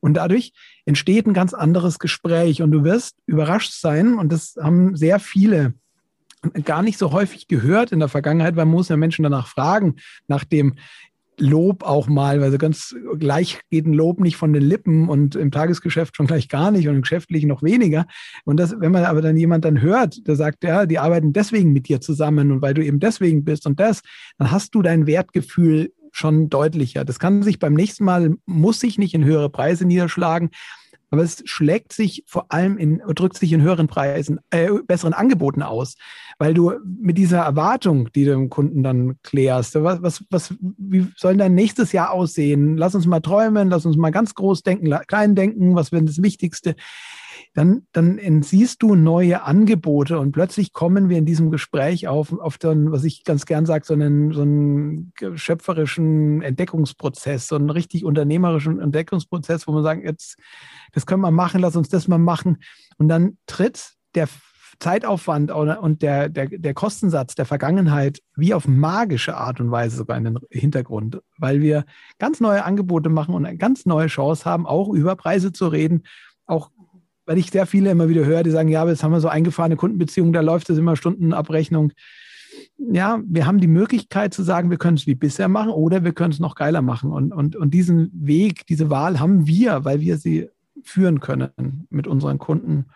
[0.00, 0.52] Und dadurch
[0.84, 5.74] entsteht ein ganz anderes Gespräch und du wirst überrascht sein und das haben sehr viele
[6.64, 9.96] gar nicht so häufig gehört in der Vergangenheit, weil man muss ja Menschen danach fragen,
[10.28, 10.74] nach dem
[11.38, 15.36] Lob auch mal, weil so ganz gleich geht ein Lob nicht von den Lippen und
[15.36, 18.06] im Tagesgeschäft schon gleich gar nicht und im Geschäftlichen noch weniger.
[18.44, 21.72] Und das, wenn man aber dann jemand dann hört, der sagt, ja, die arbeiten deswegen
[21.72, 24.02] mit dir zusammen und weil du eben deswegen bist und das,
[24.38, 27.04] dann hast du dein Wertgefühl schon deutlicher.
[27.04, 30.50] Das kann sich beim nächsten Mal, muss sich nicht in höhere Preise niederschlagen,
[31.10, 35.62] aber es schlägt sich vor allem in, drückt sich in höheren Preisen, äh, besseren Angeboten
[35.62, 35.96] aus,
[36.38, 41.06] weil du mit dieser Erwartung, die du dem Kunden dann klärst, was, was, was, wie
[41.16, 42.76] soll dein nächstes Jahr aussehen?
[42.76, 46.22] Lass uns mal träumen, lass uns mal ganz groß denken, klein denken, was wäre das
[46.22, 46.74] Wichtigste?
[47.56, 52.58] Dann, dann entziehst du neue Angebote und plötzlich kommen wir in diesem Gespräch auf, auf
[52.58, 58.04] den, was ich ganz gern sage, so einen, so einen schöpferischen Entdeckungsprozess, so einen richtig
[58.04, 60.36] unternehmerischen Entdeckungsprozess, wo man sagt, jetzt,
[60.92, 62.58] das können wir machen, lass uns das mal machen.
[62.98, 64.28] Und dann tritt der
[64.78, 70.18] Zeitaufwand und der, der, der Kostensatz der Vergangenheit wie auf magische Art und Weise sogar
[70.18, 71.86] in den Hintergrund, weil wir
[72.18, 76.02] ganz neue Angebote machen und eine ganz neue Chance haben, auch über Preise zu reden,
[76.46, 76.70] auch
[77.26, 79.76] weil ich sehr viele immer wieder höre, die sagen, ja, jetzt haben wir so eingefahrene
[79.76, 81.92] Kundenbeziehungen, da läuft es immer Stundenabrechnung.
[82.78, 86.12] Ja, wir haben die Möglichkeit zu sagen, wir können es wie bisher machen oder wir
[86.12, 87.12] können es noch geiler machen.
[87.12, 90.48] Und, und, und diesen Weg, diese Wahl haben wir, weil wir sie
[90.82, 92.86] führen können mit unseren Kunden.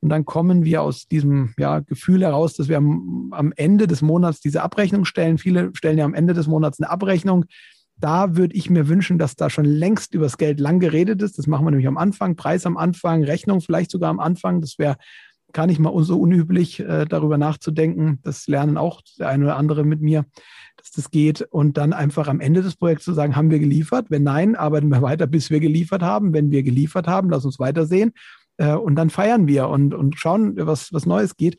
[0.00, 4.02] Und dann kommen wir aus diesem ja, Gefühl heraus, dass wir am, am Ende des
[4.02, 5.38] Monats diese Abrechnung stellen.
[5.38, 7.44] Viele stellen ja am Ende des Monats eine Abrechnung
[7.98, 11.38] da würde ich mir wünschen, dass da schon längst über das Geld lang geredet ist.
[11.38, 14.60] Das machen wir nämlich am Anfang, Preis am Anfang, Rechnung vielleicht sogar am Anfang.
[14.60, 14.96] Das wäre
[15.52, 18.20] gar nicht mal so unüblich, äh, darüber nachzudenken.
[18.22, 20.26] Das lernen auch der eine oder andere mit mir,
[20.76, 21.40] dass das geht.
[21.42, 24.06] Und dann einfach am Ende des Projekts zu sagen, haben wir geliefert?
[24.10, 26.34] Wenn nein, arbeiten wir weiter, bis wir geliefert haben.
[26.34, 28.12] Wenn wir geliefert haben, lass uns weitersehen.
[28.58, 31.58] Äh, und dann feiern wir und, und schauen, was, was Neues geht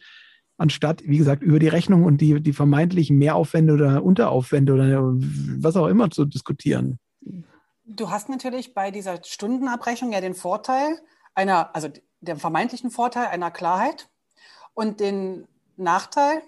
[0.58, 5.04] anstatt, wie gesagt, über die Rechnung und die, die vermeintlichen Mehraufwände oder Unteraufwände oder
[5.60, 7.00] was auch immer zu diskutieren.
[7.86, 11.00] Du hast natürlich bei dieser Stundenabrechnung ja den Vorteil
[11.36, 11.90] einer, also
[12.22, 14.10] den vermeintlichen Vorteil einer Klarheit
[14.74, 16.42] und den Nachteil,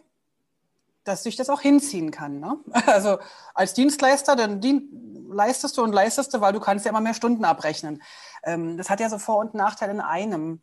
[1.04, 2.40] dass sich das auch hinziehen kann.
[2.40, 2.58] Ne?
[2.88, 3.20] Also
[3.54, 7.14] als Dienstleister, dann dien leistest du und leistest du, weil du kannst ja immer mehr
[7.14, 8.02] Stunden abrechnen.
[8.44, 10.62] Ähm, das hat ja so Vor- und Nachteile in einem.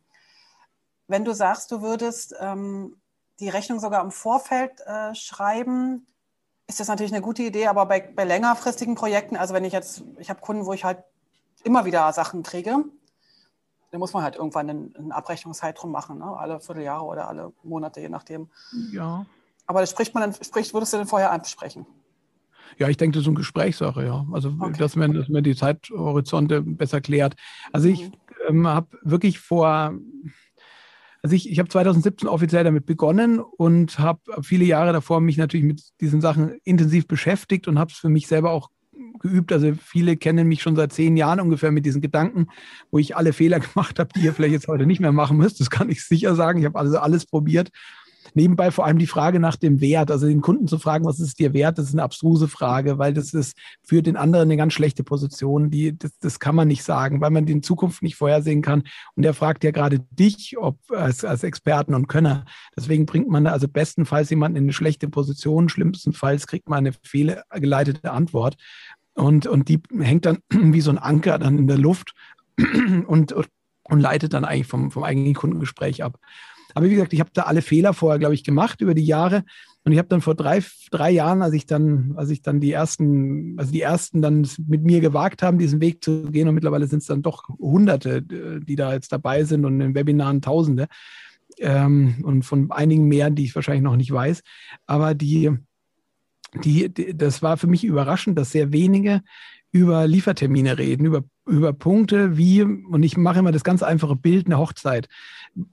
[1.07, 2.97] Wenn du sagst, du würdest ähm,
[3.39, 6.05] die Rechnung sogar im Vorfeld äh, schreiben,
[6.67, 10.03] ist das natürlich eine gute Idee, aber bei, bei längerfristigen Projekten, also wenn ich jetzt,
[10.19, 10.99] ich habe Kunden, wo ich halt
[11.63, 12.83] immer wieder Sachen kriege,
[13.91, 16.25] dann muss man halt irgendwann einen, einen Abrechnungszeitraum machen, ne?
[16.25, 18.49] alle Vierteljahre oder alle Monate, je nachdem.
[18.91, 19.25] Ja.
[19.65, 21.85] Aber das spricht man dann, spricht, würdest du denn vorher ansprechen?
[22.77, 24.25] Ja, ich denke, das ist eine Gesprächssache, ja.
[24.31, 24.77] Also, okay.
[24.77, 27.35] dass, man, dass man die Zeithorizonte besser klärt.
[27.71, 28.13] Also, ich mhm.
[28.47, 29.93] ähm, habe wirklich vor,
[31.27, 35.65] also ich, ich habe 2017 offiziell damit begonnen und habe viele Jahre davor mich natürlich
[35.65, 38.69] mit diesen Sachen intensiv beschäftigt und habe es für mich selber auch
[39.19, 39.51] geübt.
[39.51, 42.47] Also viele kennen mich schon seit zehn Jahren ungefähr mit diesen Gedanken,
[42.91, 45.59] wo ich alle Fehler gemacht habe, die ihr vielleicht jetzt heute nicht mehr machen müsst.
[45.59, 46.59] Das kann ich sicher sagen.
[46.59, 47.71] Ich habe also alles probiert
[48.33, 51.39] Nebenbei vor allem die Frage nach dem Wert, also den Kunden zu fragen, was ist
[51.39, 54.73] dir wert, das ist eine abstruse Frage, weil das ist für den anderen eine ganz
[54.73, 55.69] schlechte Position.
[55.69, 58.83] Die, das, das kann man nicht sagen, weil man die in Zukunft nicht vorhersehen kann.
[59.15, 62.45] Und er fragt ja gerade dich, ob als, als Experten und Könner.
[62.75, 66.93] Deswegen bringt man da also bestenfalls jemanden in eine schlechte Position, schlimmstenfalls kriegt man eine
[67.03, 68.57] fehlgeleitete Antwort.
[69.13, 72.13] Und, und die hängt dann wie so ein Anker dann in der Luft
[73.07, 76.19] und, und leitet dann eigentlich vom, vom eigenen Kundengespräch ab.
[76.77, 79.43] Aber wie gesagt, ich habe da alle Fehler vorher, glaube ich, gemacht über die Jahre.
[79.83, 80.61] Und ich habe dann vor drei,
[80.91, 84.83] drei Jahren, als ich dann, als ich dann die ersten, also die ersten dann mit
[84.83, 88.75] mir gewagt haben, diesen Weg zu gehen, und mittlerweile sind es dann doch Hunderte, die
[88.75, 90.85] da jetzt dabei sind und in Webinaren Tausende.
[91.57, 94.43] Ähm, und von einigen mehr, die ich wahrscheinlich noch nicht weiß.
[94.85, 95.49] Aber die,
[96.63, 99.23] die, die, das war für mich überraschend, dass sehr wenige
[99.71, 104.45] über Liefertermine reden, über, über Punkte wie, und ich mache immer das ganz einfache Bild,
[104.45, 105.07] eine Hochzeit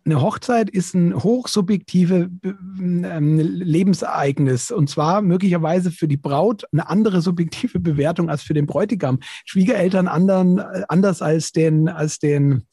[0.04, 7.20] eine Hochzeit ist ein hochsubjektive ähm, Lebensereignis und zwar möglicherweise für die Braut eine andere
[7.20, 9.18] subjektive Bewertung als für den Bräutigam.
[9.44, 12.64] Schwiegereltern anderen, äh, anders als den, als den,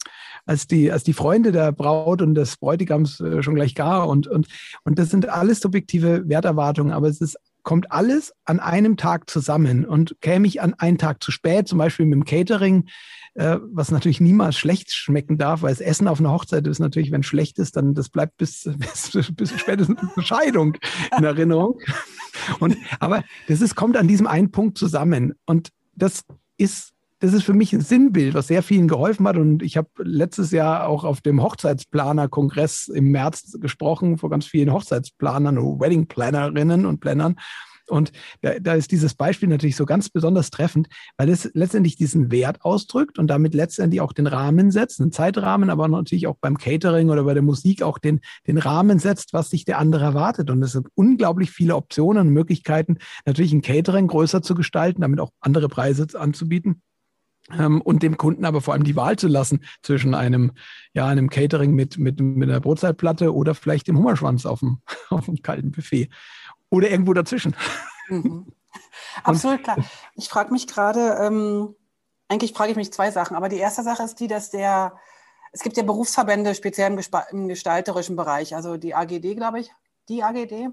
[0.45, 4.07] als die, als die Freunde der Braut und des Bräutigams äh, schon gleich gar.
[4.07, 4.47] Und, und,
[4.83, 9.85] und das sind alles subjektive Werterwartungen, aber es ist kommt alles an einem Tag zusammen.
[9.85, 12.87] Und käme ich an einen Tag zu spät, zum Beispiel mit dem Catering,
[13.33, 17.11] äh, was natürlich niemals schlecht schmecken darf, weil das Essen auf einer Hochzeit ist natürlich,
[17.11, 20.77] wenn schlecht ist, dann das bleibt bis, bis, bis spätestens zur Scheidung
[21.17, 21.79] in Erinnerung.
[22.59, 25.33] Und, aber das ist, kommt an diesem einen Punkt zusammen.
[25.45, 26.23] Und das
[26.57, 29.37] ist das ist für mich ein Sinnbild, was sehr vielen geholfen hat.
[29.37, 34.73] Und ich habe letztes Jahr auch auf dem Hochzeitsplaner-Kongress im März gesprochen, vor ganz vielen
[34.73, 37.35] Hochzeitsplanern, Wedding-Plannerinnen und Plannern.
[37.87, 42.31] Und da, da, ist dieses Beispiel natürlich so ganz besonders treffend, weil es letztendlich diesen
[42.31, 46.57] Wert ausdrückt und damit letztendlich auch den Rahmen setzt, einen Zeitrahmen, aber natürlich auch beim
[46.57, 50.49] Catering oder bei der Musik auch den, den Rahmen setzt, was sich der andere erwartet.
[50.49, 55.19] Und es sind unglaublich viele Optionen und Möglichkeiten, natürlich ein Catering größer zu gestalten, damit
[55.19, 56.81] auch andere Preise anzubieten
[57.49, 60.51] ähm, und dem Kunden aber vor allem die Wahl zu lassen zwischen einem,
[60.93, 65.25] ja, einem Catering mit, mit, mit einer Brotzeitplatte oder vielleicht dem Hummerschwanz auf dem, auf
[65.25, 66.09] dem kalten Buffet
[66.69, 67.55] oder irgendwo dazwischen.
[68.09, 68.47] Mhm.
[69.23, 69.77] Absolut klar.
[70.15, 71.75] Ich frage mich gerade, ähm,
[72.29, 74.95] eigentlich frage ich mich zwei Sachen, aber die erste Sache ist die, dass der,
[75.51, 76.99] es gibt ja Berufsverbände speziell im,
[77.31, 79.71] im gestalterischen Bereich, also die AGD, glaube ich,
[80.07, 80.69] die AGD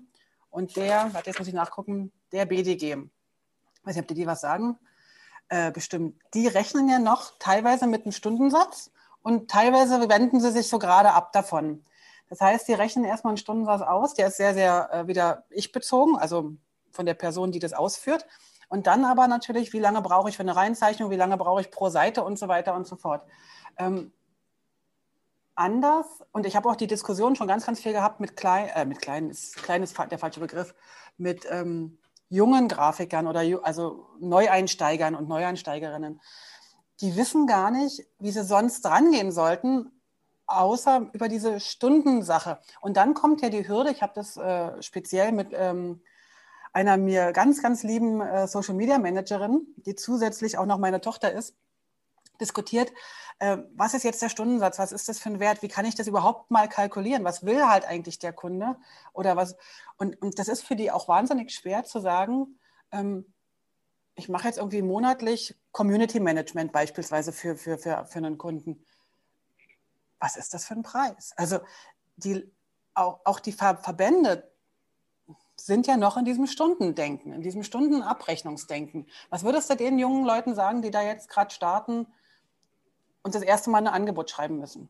[0.50, 2.92] und der, warte, jetzt muss ich nachgucken, der BDG.
[2.94, 4.78] Ich weiß nicht, ob die, die was sagen
[5.48, 6.20] äh, bestimmt.
[6.34, 8.90] Die rechnen ja noch teilweise mit einem Stundensatz
[9.22, 11.84] und teilweise wenden sie sich so gerade ab davon.
[12.28, 16.16] Das heißt, die rechnen erstmal einen Stundensatz aus, der ist sehr, sehr äh, wieder ich-bezogen,
[16.16, 16.52] also
[16.90, 18.26] von der Person, die das ausführt.
[18.68, 21.70] Und dann aber natürlich, wie lange brauche ich für eine Reinzeichnung, wie lange brauche ich
[21.70, 23.24] pro Seite und so weiter und so fort.
[23.78, 24.12] Ähm,
[25.54, 28.84] anders, und ich habe auch die Diskussion schon ganz, ganz viel gehabt mit klein, äh,
[28.84, 30.74] mit klein ist, klein ist der falsche Begriff,
[31.16, 36.20] mit ähm, jungen Grafikern oder also Neueinsteigern und Neueinsteigerinnen,
[37.00, 39.90] die wissen gar nicht, wie sie sonst rangehen sollten,
[40.46, 42.58] außer über diese Stundensache.
[42.80, 46.02] Und dann kommt ja die Hürde, ich habe das äh, speziell mit ähm,
[46.72, 51.32] einer mir ganz, ganz lieben äh, Social Media Managerin, die zusätzlich auch noch meine Tochter
[51.32, 51.54] ist,
[52.40, 52.92] diskutiert,
[53.38, 55.94] äh, was ist jetzt der Stundensatz, was ist das für ein Wert, wie kann ich
[55.94, 58.76] das überhaupt mal kalkulieren, was will halt eigentlich der Kunde
[59.12, 59.56] oder was.
[59.96, 62.58] Und, und das ist für die auch wahnsinnig schwer zu sagen,
[62.92, 63.26] ähm,
[64.14, 68.84] ich mache jetzt irgendwie monatlich Community Management beispielsweise für, für, für, für einen Kunden.
[70.18, 71.32] Was ist das für ein Preis?
[71.36, 71.60] Also
[72.16, 72.50] die,
[72.94, 74.50] auch, auch die Verbände
[75.54, 79.08] sind ja noch in diesem Stundendenken, in diesem Stundenabrechnungsdenken.
[79.30, 82.06] Was würdest du den jungen Leuten sagen, die da jetzt gerade starten?
[83.28, 84.88] Und das erste Mal ein Angebot schreiben müssen.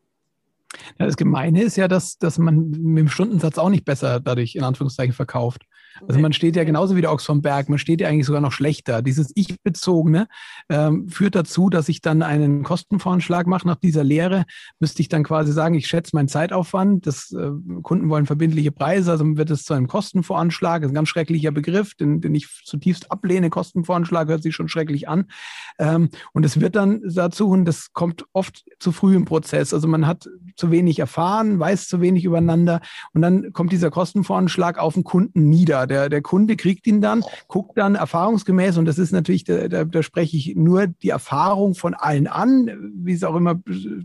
[0.97, 4.55] Ja, das Gemeine ist ja, dass, dass man mit dem Stundensatz auch nicht besser dadurch
[4.55, 5.63] in Anführungszeichen verkauft.
[6.07, 8.41] Also man steht ja genauso wie der Ochs vom Berg, man steht ja eigentlich sogar
[8.41, 9.01] noch schlechter.
[9.01, 10.27] Dieses Ich-Bezogene
[10.69, 14.45] ähm, führt dazu, dass ich dann einen Kostenvoranschlag mache nach dieser Lehre.
[14.79, 17.05] Müsste ich dann quasi sagen, ich schätze meinen Zeitaufwand.
[17.07, 20.81] Das, äh, Kunden wollen verbindliche Preise, also wird es zu einem Kostenvoranschlag.
[20.81, 23.49] Das ist ein ganz schrecklicher Begriff, den, den ich zutiefst ablehne.
[23.49, 25.25] Kostenvoranschlag hört sich schon schrecklich an.
[25.77, 29.73] Ähm, und es wird dann dazu, und das kommt oft zu früh im Prozess.
[29.73, 32.81] Also man hat zu wenig erfahren, weiß zu wenig übereinander
[33.13, 37.23] und dann kommt dieser Kostenvoranschlag auf den Kunden nieder der, der Kunde kriegt ihn dann,
[37.47, 41.75] guckt dann erfahrungsgemäß, und das ist natürlich, da, da, da spreche ich nur die Erfahrung
[41.75, 43.59] von allen an, wie es auch immer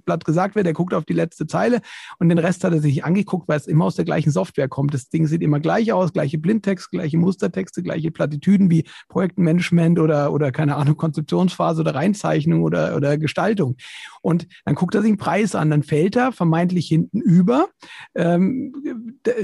[0.04, 1.80] platt gesagt wird, der guckt auf die letzte Zeile
[2.18, 4.94] und den Rest hat er sich angeguckt, weil es immer aus der gleichen Software kommt.
[4.94, 10.32] Das Ding sieht immer gleich aus, gleiche Blindtext, gleiche Mustertexte, gleiche Plattitüden wie Projektmanagement oder,
[10.32, 13.76] oder keine Ahnung, Konzeptionsphase oder Reinzeichnung oder, oder Gestaltung.
[14.22, 17.68] Und dann guckt er sich einen Preis an, dann fällt er vermeintlich hinten über.
[18.14, 18.72] Ähm,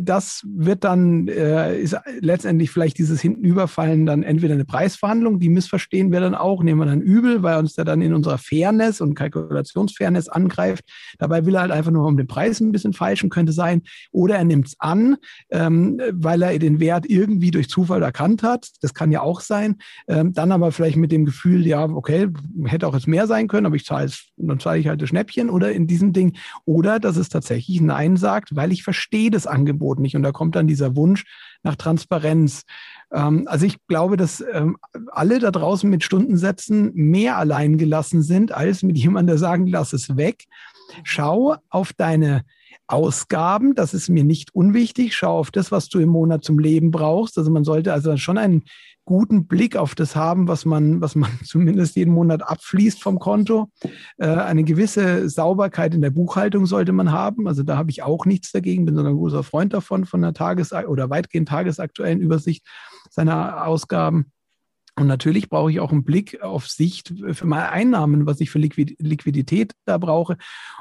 [0.00, 1.96] das wird dann, äh, ist
[2.30, 6.86] letztendlich vielleicht dieses Hintenüberfallen dann entweder eine Preisverhandlung, die missverstehen wir dann auch, nehmen wir
[6.86, 10.84] dann übel, weil uns der dann in unserer Fairness und Kalkulationsfairness angreift.
[11.18, 13.82] Dabei will er halt einfach nur um den Preis ein bisschen falschen, könnte sein.
[14.12, 15.16] Oder er nimmt es an,
[15.50, 18.68] ähm, weil er den Wert irgendwie durch Zufall erkannt hat.
[18.80, 19.76] Das kann ja auch sein.
[20.06, 22.28] Ähm, dann aber vielleicht mit dem Gefühl, ja, okay,
[22.64, 25.08] hätte auch jetzt mehr sein können, aber ich zahle es, dann zahle ich halt das
[25.08, 26.36] Schnäppchen oder in diesem Ding.
[26.64, 30.14] Oder dass es tatsächlich Nein sagt, weil ich verstehe das Angebot nicht.
[30.14, 31.24] Und da kommt dann dieser Wunsch
[31.62, 32.62] nach Transparenz.
[33.12, 34.76] Ähm, also ich glaube, dass ähm,
[35.10, 39.92] alle da draußen mit Stundensätzen mehr allein gelassen sind, als mit jemandem, der sagen, lass
[39.92, 40.44] es weg.
[41.04, 42.42] Schau auf deine
[42.86, 45.14] Ausgaben, das ist mir nicht unwichtig.
[45.14, 47.38] Schau auf das, was du im Monat zum Leben brauchst.
[47.38, 48.64] Also man sollte also schon einen
[49.10, 53.68] guten Blick auf das haben, was man, was man zumindest jeden Monat abfließt vom Konto.
[54.18, 57.48] Äh, eine gewisse Sauberkeit in der Buchhaltung sollte man haben.
[57.48, 60.32] Also da habe ich auch nichts dagegen, bin sogar ein großer Freund davon, von einer
[60.32, 62.64] Tages- oder weitgehend tagesaktuellen Übersicht
[63.10, 64.30] seiner Ausgaben.
[65.00, 68.58] Und natürlich brauche ich auch einen Blick auf Sicht für meine Einnahmen, was ich für
[68.58, 70.36] Liquidität da brauche.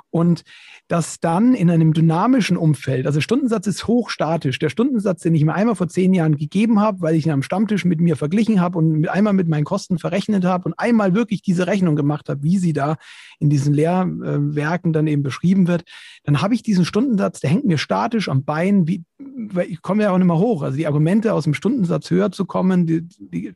[0.09, 0.43] Und
[0.89, 4.59] das dann in einem dynamischen Umfeld, also Stundensatz ist hochstatisch.
[4.59, 7.43] Der Stundensatz, den ich mir einmal vor zehn Jahren gegeben habe, weil ich ihn am
[7.43, 11.41] Stammtisch mit mir verglichen habe und einmal mit meinen Kosten verrechnet habe und einmal wirklich
[11.41, 12.97] diese Rechnung gemacht habe, wie sie da
[13.39, 15.83] in diesen Lehrwerken dann eben beschrieben wird,
[16.23, 20.03] dann habe ich diesen Stundensatz, der hängt mir statisch am Bein, wie, weil ich komme
[20.03, 20.63] ja auch nicht mehr hoch.
[20.63, 23.53] Also die Argumente aus dem Stundensatz höher zu kommen, die, die,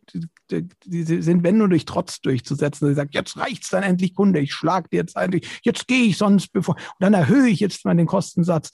[0.62, 2.88] die, sind, wenn nur durch Trotz durchzusetzen.
[2.88, 6.18] Sie sagt, jetzt reicht's dann endlich, Kunde, ich schlag dir jetzt eigentlich, jetzt gehe ich
[6.18, 8.72] sonst bevor, und dann erhöhe ich jetzt mal den Kostensatz.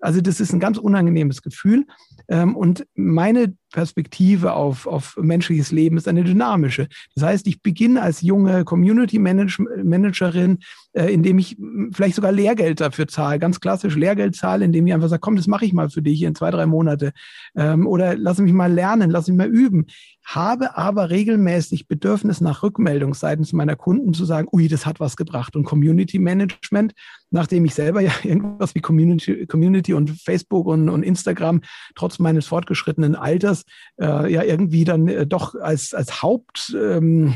[0.00, 1.86] Also das ist ein ganz unangenehmes Gefühl.
[2.28, 6.88] Ähm, und meine Perspektive auf, auf menschliches Leben ist eine dynamische.
[7.14, 10.58] Das heißt, ich beginne als junge Community Managerin,
[10.92, 11.56] äh, indem ich
[11.92, 15.46] vielleicht sogar Lehrgeld dafür zahle, ganz klassisch Lehrgeld zahle, indem ich einfach sage, komm, das
[15.46, 17.12] mache ich mal für dich in zwei, drei Monate.
[17.56, 19.86] Ähm, oder lass mich mal lernen, lass mich mal üben
[20.24, 25.16] habe aber regelmäßig Bedürfnis nach Rückmeldung seitens meiner Kunden zu sagen, ui, das hat was
[25.16, 25.56] gebracht.
[25.56, 26.94] Und Community Management,
[27.32, 31.62] nachdem ich selber ja irgendwas wie Community, Community und Facebook und, und Instagram
[31.94, 33.64] trotz meines fortgeschrittenen Alters
[34.00, 36.76] äh, ja irgendwie dann äh, doch als, als Haupt...
[36.80, 37.34] Ähm,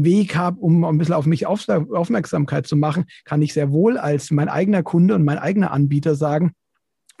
[0.00, 3.98] Weg habe, um ein bisschen auf mich auf, Aufmerksamkeit zu machen, kann ich sehr wohl
[3.98, 6.52] als mein eigener Kunde und mein eigener Anbieter sagen,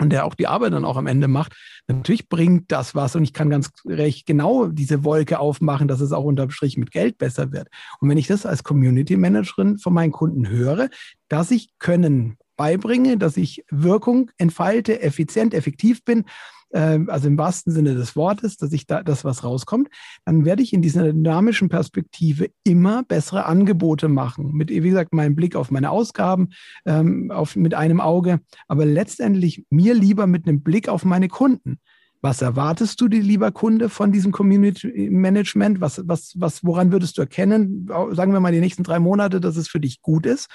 [0.00, 1.54] und der auch die Arbeit dann auch am Ende macht,
[1.86, 6.12] natürlich bringt das was und ich kann ganz recht genau diese Wolke aufmachen, dass es
[6.12, 7.68] auch unterm Strich mit Geld besser wird.
[8.00, 10.88] Und wenn ich das als Community Managerin von meinen Kunden höre,
[11.28, 16.24] dass ich Können beibringe, dass ich Wirkung entfalte, effizient, effektiv bin,
[16.72, 19.88] ähm, also im wahrsten Sinne des Wortes, dass ich da das was rauskommt,
[20.24, 24.52] dann werde ich in dieser dynamischen Perspektive immer bessere Angebote machen.
[24.52, 26.50] Mit, wie gesagt, meinem Blick auf meine Ausgaben,
[26.86, 31.78] ähm, auf, mit einem Auge, aber letztendlich mir lieber mit einem Blick auf meine Kunden.
[32.20, 35.80] Was erwartest du dir, lieber Kunde, von diesem Community Management?
[35.80, 39.56] Was, was, was, woran würdest du erkennen, sagen wir mal die nächsten drei Monate, dass
[39.56, 40.48] es für dich gut ist?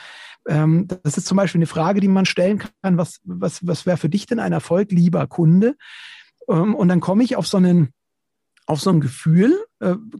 [0.48, 2.98] Ähm, das ist zum Beispiel eine Frage, die man stellen kann.
[2.98, 5.76] Was, was, was wäre für dich denn ein Erfolg, lieber Kunde?
[6.50, 7.94] Ähm, und dann komme ich auf so einen,
[8.66, 9.58] auf so ein Gefühl,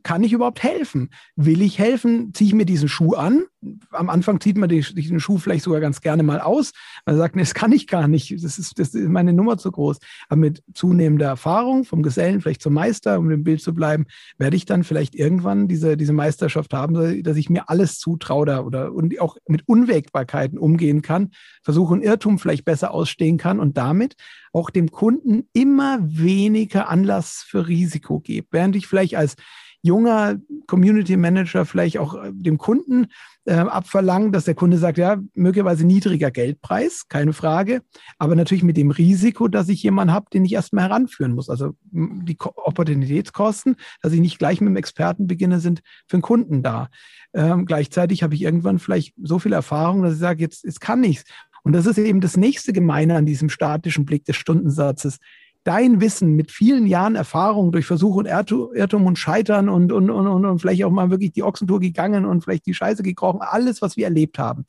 [0.04, 1.10] kann ich überhaupt helfen?
[1.36, 2.34] Will ich helfen?
[2.34, 3.44] Ziehe ich mir diesen Schuh an?
[3.92, 6.74] Am Anfang zieht man diesen Schuh vielleicht sogar ganz gerne mal aus.
[7.06, 8.32] Man sagt, nee, das kann ich gar nicht.
[8.44, 10.00] Das ist, das ist meine Nummer zu groß.
[10.28, 14.06] Aber mit zunehmender Erfahrung, vom Gesellen vielleicht zum Meister, um im Bild zu bleiben,
[14.38, 18.94] werde ich dann vielleicht irgendwann diese, diese Meisterschaft haben, dass ich mir alles zutraue oder
[18.94, 24.16] und auch mit Unwägbarkeiten umgehen kann, versuche, einen Irrtum vielleicht besser ausstehen kann und damit
[24.54, 28.48] auch dem Kunden immer weniger Anlass für Risiko gebe.
[28.52, 29.36] Während ich vielleicht als
[29.84, 33.08] junger Community Manager vielleicht auch äh, dem Kunden
[33.46, 37.82] äh, abverlangen, dass der Kunde sagt, ja, möglicherweise niedriger Geldpreis, keine Frage,
[38.18, 41.50] aber natürlich mit dem Risiko, dass ich jemanden habe, den ich erstmal heranführen muss.
[41.50, 46.64] Also die Opportunitätskosten, dass ich nicht gleich mit dem Experten beginne, sind für den Kunden
[46.64, 46.90] da.
[47.34, 51.04] Ähm, gleichzeitig habe ich irgendwann vielleicht so viel Erfahrung, dass ich sage, jetzt, jetzt kann
[51.04, 51.26] ich's.
[51.64, 55.20] Und das ist eben das nächste Gemeine an diesem statischen Blick des Stundensatzes
[55.64, 60.46] dein Wissen mit vielen Jahren Erfahrung durch Versuch und Irrtum und Scheitern und, und, und,
[60.46, 63.96] und vielleicht auch mal wirklich die Ochsentour gegangen und vielleicht die Scheiße gekrochen, alles, was
[63.98, 64.66] wir erlebt haben.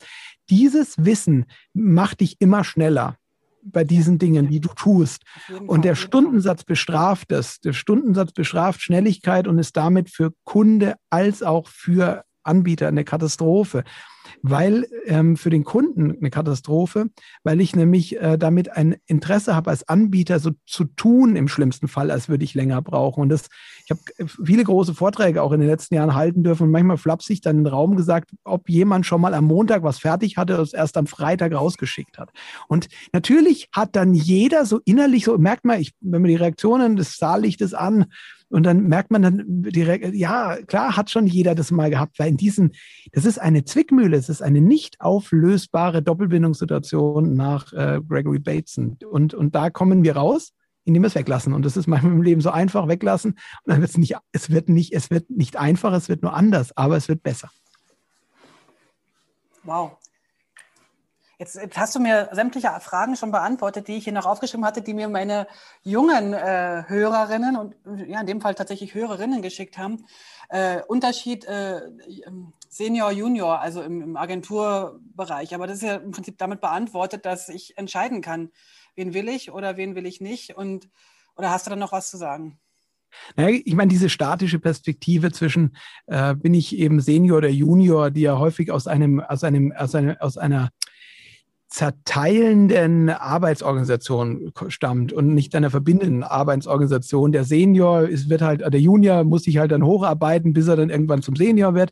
[0.49, 3.17] Dieses Wissen macht dich immer schneller
[3.63, 5.23] bei diesen Dingen, die du tust.
[5.65, 7.59] Und der Stundensatz bestraft das.
[7.61, 13.83] Der Stundensatz bestraft Schnelligkeit und ist damit für Kunde als auch für Anbieter eine Katastrophe
[14.41, 17.07] weil ähm, für den Kunden eine Katastrophe,
[17.43, 21.87] weil ich nämlich äh, damit ein Interesse habe, als Anbieter so zu tun im schlimmsten
[21.87, 23.21] Fall, als würde ich länger brauchen.
[23.21, 23.47] Und das,
[23.85, 24.01] ich habe
[24.43, 27.63] viele große Vorträge auch in den letzten Jahren halten dürfen und manchmal flapsig dann in
[27.63, 30.97] den Raum gesagt, ob jemand schon mal am Montag was fertig hatte und es erst
[30.97, 32.31] am Freitag rausgeschickt hat.
[32.67, 36.95] Und natürlich hat dann jeder so innerlich so, merkt man, ich, wenn man die Reaktionen
[36.95, 38.05] des Saallichtes an
[38.55, 42.29] und dann merkt man dann direkt, ja, klar hat schon jeder das mal gehabt, weil
[42.29, 42.71] in diesen,
[43.11, 48.97] das ist eine Zwickmühle, es ist eine nicht auflösbare Doppelbindungssituation nach äh, Gregory Bateson.
[49.11, 50.53] Und, und da kommen wir raus,
[50.85, 51.51] indem wir es weglassen.
[51.51, 53.31] Und das ist manchmal im Leben so einfach weglassen.
[53.31, 56.33] Und dann wird es nicht, es wird nicht, es wird nicht einfach, es wird nur
[56.33, 57.49] anders, aber es wird besser.
[59.63, 59.97] Wow.
[61.37, 64.81] Jetzt, jetzt, hast du mir sämtliche Fragen schon beantwortet, die ich hier noch aufgeschrieben hatte,
[64.81, 65.47] die mir meine
[65.83, 67.75] jungen äh, Hörerinnen und
[68.07, 70.05] ja, in dem Fall tatsächlich Hörerinnen geschickt haben.
[70.49, 71.81] Äh, Unterschied äh,
[72.69, 75.53] Senior, Junior, also im, im, Agenturbereich.
[75.53, 78.51] Aber das ist ja im Prinzip damit beantwortet, dass ich entscheiden kann,
[78.95, 80.55] wen will ich oder wen will ich nicht.
[80.55, 80.89] Und
[81.35, 82.57] oder hast du dann noch was zu sagen?
[83.35, 85.75] Naja, ich meine, diese statische Perspektive zwischen
[86.07, 89.95] äh, bin ich eben Senior oder Junior, die ja häufig aus einem, aus einem, aus
[89.95, 90.69] einer, aus einer
[91.67, 97.31] zerteilenden Arbeitsorganisation stammt und nicht einer verbindenden Arbeitsorganisation.
[97.31, 100.89] Der Senior ist, wird halt, der Junior muss sich halt dann hocharbeiten, bis er dann
[100.89, 101.91] irgendwann zum Senior wird.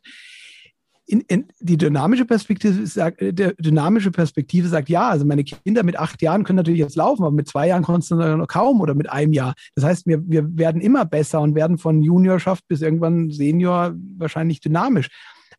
[1.06, 5.98] In, in, die dynamische Perspektive sagt, der dynamische Perspektive sagt, ja, also meine Kinder mit
[5.98, 8.94] acht Jahren können natürlich jetzt laufen, aber mit zwei Jahren konntest du noch kaum oder
[8.94, 9.52] mit einem Jahr.
[9.74, 14.60] Das heißt, wir, wir werden immer besser und werden von Juniorschaft bis irgendwann Senior wahrscheinlich
[14.60, 15.10] dynamisch.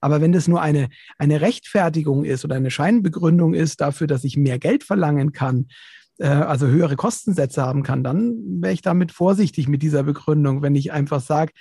[0.06, 4.38] Aber wenn das nur eine, eine Rechtfertigung ist oder eine Scheinbegründung ist dafür, dass ich
[4.38, 5.66] mehr Geld verlangen kann,
[6.20, 10.62] äh, also höhere Kostensätze haben kann, dann wäre ich damit vorsichtig mit dieser Begründung.
[10.62, 11.54] Wenn ich einfach sage,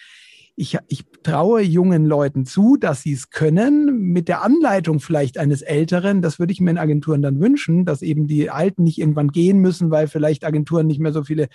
[0.57, 5.63] ich, ich traue jungen Leuten zu, dass sie es können, mit der Anleitung vielleicht eines
[5.63, 6.21] Älteren.
[6.21, 9.59] Das würde ich mir in Agenturen dann wünschen, dass eben die Alten nicht irgendwann gehen
[9.59, 11.49] müssen, weil vielleicht Agenturen nicht mehr so viele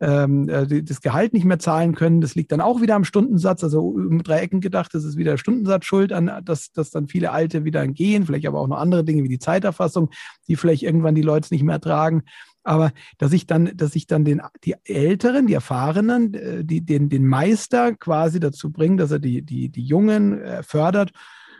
[0.00, 2.20] ähm, äh, das Gehalt nicht mehr zahlen können.
[2.20, 3.62] Das liegt dann auch wieder am Stundensatz.
[3.62, 7.30] Also um drei Ecken gedacht, das ist wieder Stundensatz schuld, an, dass, dass dann viele
[7.30, 10.10] Alte wieder gehen, vielleicht aber auch noch andere Dinge wie die Zeiterfassung,
[10.48, 12.22] die vielleicht irgendwann die Leute nicht mehr tragen.
[12.64, 17.08] Aber dass ich dann, dass ich dann den, die Älteren, die Erfahrenen, äh, die, den,
[17.08, 21.12] den Meister quasi dazu bringe, dass er die, die, die Jungen äh, fördert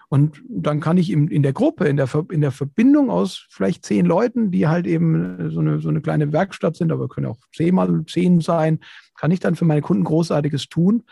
[0.08, 4.06] und dann kann ich in, der Gruppe, in der, in der Verbindung aus vielleicht zehn
[4.06, 8.04] Leuten, die halt eben so eine, so eine kleine Werkstatt sind, aber können auch zehnmal
[8.06, 8.80] zehn sein,
[9.16, 11.04] kann ich dann für meine Kunden Großartiges tun.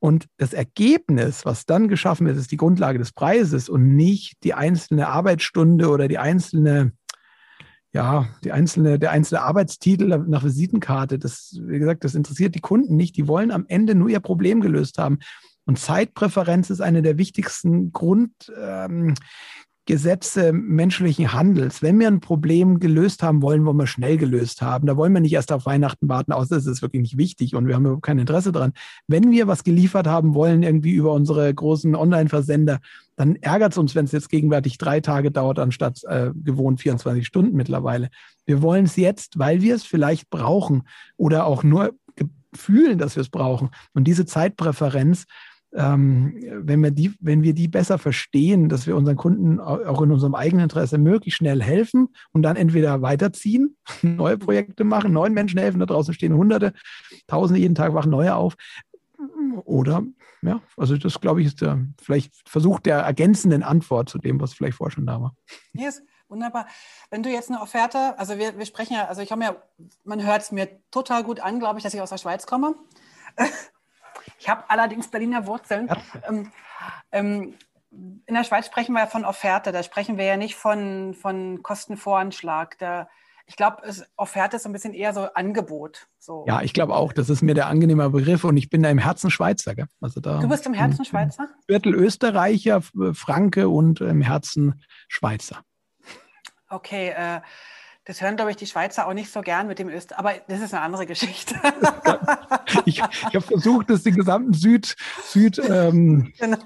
[0.00, 4.54] Und das Ergebnis, was dann geschaffen ist, ist die Grundlage des Preises und nicht die
[4.54, 6.92] einzelne Arbeitsstunde oder die einzelne,
[7.92, 11.18] ja, die einzelne, der einzelne Arbeitstitel nach Visitenkarte.
[11.18, 13.16] Das, wie gesagt, das interessiert die Kunden nicht.
[13.16, 15.18] Die wollen am Ende nur ihr Problem gelöst haben.
[15.68, 19.18] Und Zeitpräferenz ist eine der wichtigsten Grundgesetze
[20.48, 21.82] ähm, menschlichen Handels.
[21.82, 24.86] Wenn wir ein Problem gelöst haben wollen, wollen wir schnell gelöst haben.
[24.86, 27.66] Da wollen wir nicht erst auf Weihnachten warten, außer es ist wirklich nicht wichtig und
[27.66, 28.72] wir haben überhaupt kein Interesse dran.
[29.08, 32.78] Wenn wir was geliefert haben wollen, irgendwie über unsere großen Online-Versender,
[33.16, 37.26] dann ärgert es uns, wenn es jetzt gegenwärtig drei Tage dauert, anstatt äh, gewohnt 24
[37.26, 38.08] Stunden mittlerweile.
[38.46, 40.84] Wir wollen es jetzt, weil wir es vielleicht brauchen
[41.18, 41.92] oder auch nur
[42.54, 43.70] fühlen, dass wir es brauchen.
[43.92, 45.26] Und diese Zeitpräferenz,
[45.74, 50.10] ähm, wenn, wir die, wenn wir die besser verstehen, dass wir unseren Kunden auch in
[50.10, 55.58] unserem eigenen Interesse möglichst schnell helfen und dann entweder weiterziehen, neue Projekte machen, neuen Menschen
[55.58, 56.72] helfen, da draußen stehen Hunderte,
[57.26, 58.56] Tausende jeden Tag wachen neue auf.
[59.64, 60.04] Oder,
[60.42, 64.54] ja, also das glaube ich ist der, vielleicht Versuch der ergänzenden Antwort zu dem, was
[64.54, 65.34] vielleicht vorher schon da war.
[65.72, 66.02] Yes.
[66.30, 66.66] Wunderbar.
[67.08, 69.56] Wenn du jetzt eine Offerte, also wir, wir sprechen ja, also ich habe ja,
[70.04, 72.74] man hört es mir total gut an, glaube ich, dass ich aus der Schweiz komme.
[74.38, 75.88] Ich habe allerdings Berliner Wurzeln.
[76.28, 76.52] Ähm,
[77.12, 77.54] ähm,
[77.90, 81.62] in der Schweiz sprechen wir ja von Offerte, da sprechen wir ja nicht von, von
[81.62, 82.76] Kostenvoranschlag.
[82.78, 83.08] Da,
[83.46, 83.82] ich glaube,
[84.16, 86.06] Offerte ist so ein bisschen eher so Angebot.
[86.18, 86.44] So.
[86.46, 88.98] Ja, ich glaube auch, das ist mir der angenehme Begriff und ich bin da im
[88.98, 89.74] Herzen Schweizer.
[89.74, 89.86] Gell?
[90.00, 91.48] Also da, du bist im Herzen Schweizer?
[91.66, 92.82] Viertel Österreicher,
[93.14, 95.62] Franke und im Herzen Schweizer.
[96.68, 97.40] Okay, äh,
[98.08, 100.62] das hören, glaube ich, die Schweizer auch nicht so gern mit dem Öst, aber das
[100.62, 101.54] ist eine andere Geschichte.
[102.86, 106.56] ich, ich habe versucht, das den gesamten Süd, Süd ähm, genau.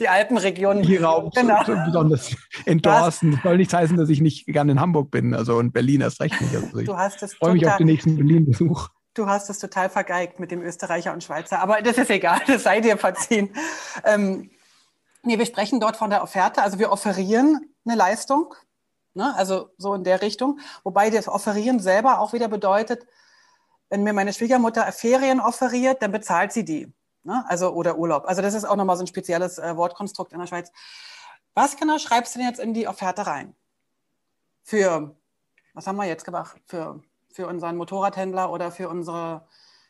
[0.00, 1.62] die Alpenregion hier Raum genau.
[1.84, 2.34] besonders
[2.64, 3.32] endorsen.
[3.32, 6.22] Das soll nicht heißen, dass ich nicht gerne in Hamburg bin, also in Berlin erst
[6.22, 6.56] recht nicht.
[6.56, 8.88] Also ich du hast es freue mich auf den nächsten Berlin-Besuch.
[9.12, 12.62] Du hast es total vergeigt mit dem Österreicher und Schweizer, aber das ist egal, das
[12.62, 13.50] sei dir verziehen.
[14.04, 14.48] Ähm,
[15.22, 18.54] nee, wir sprechen dort von der Offerte, also wir offerieren eine Leistung
[19.14, 19.34] Ne?
[19.36, 20.60] Also so in der Richtung.
[20.84, 23.06] Wobei das Offerieren selber auch wieder bedeutet,
[23.90, 26.92] wenn mir meine Schwiegermutter Ferien offeriert, dann bezahlt sie die.
[27.24, 27.44] Ne?
[27.48, 28.24] Also oder Urlaub.
[28.26, 30.72] Also das ist auch nochmal so ein spezielles äh, Wortkonstrukt in der Schweiz.
[31.54, 33.54] Was genau schreibst du denn jetzt in die Offerte rein?
[34.62, 35.14] Für,
[35.74, 36.56] was haben wir jetzt gemacht?
[36.64, 39.46] Für, für unseren Motorradhändler oder für unsere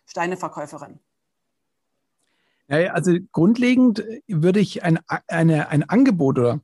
[0.06, 0.98] Steineverkäuferin?
[2.68, 4.98] Also grundlegend würde ich ein,
[5.28, 6.60] eine, ein Angebot oder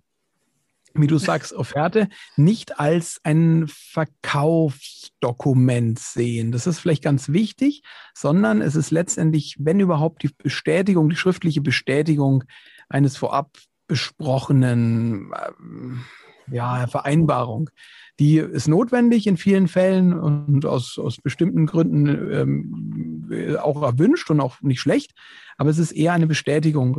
[0.94, 6.52] wie du sagst, Offerte nicht als ein Verkaufsdokument sehen.
[6.52, 7.82] Das ist vielleicht ganz wichtig,
[8.14, 12.44] sondern es ist letztendlich, wenn überhaupt, die Bestätigung, die schriftliche Bestätigung
[12.88, 16.04] eines vorab besprochenen ähm,
[16.50, 17.70] ja, Vereinbarung.
[18.18, 24.40] Die ist notwendig in vielen Fällen und aus, aus bestimmten Gründen ähm, auch erwünscht und
[24.40, 25.12] auch nicht schlecht.
[25.56, 26.98] Aber es ist eher eine Bestätigung,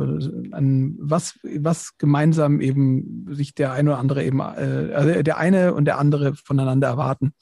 [0.52, 5.74] an was, was gemeinsam eben sich der eine oder andere eben, äh, also der eine
[5.74, 7.32] und der andere voneinander erwarten.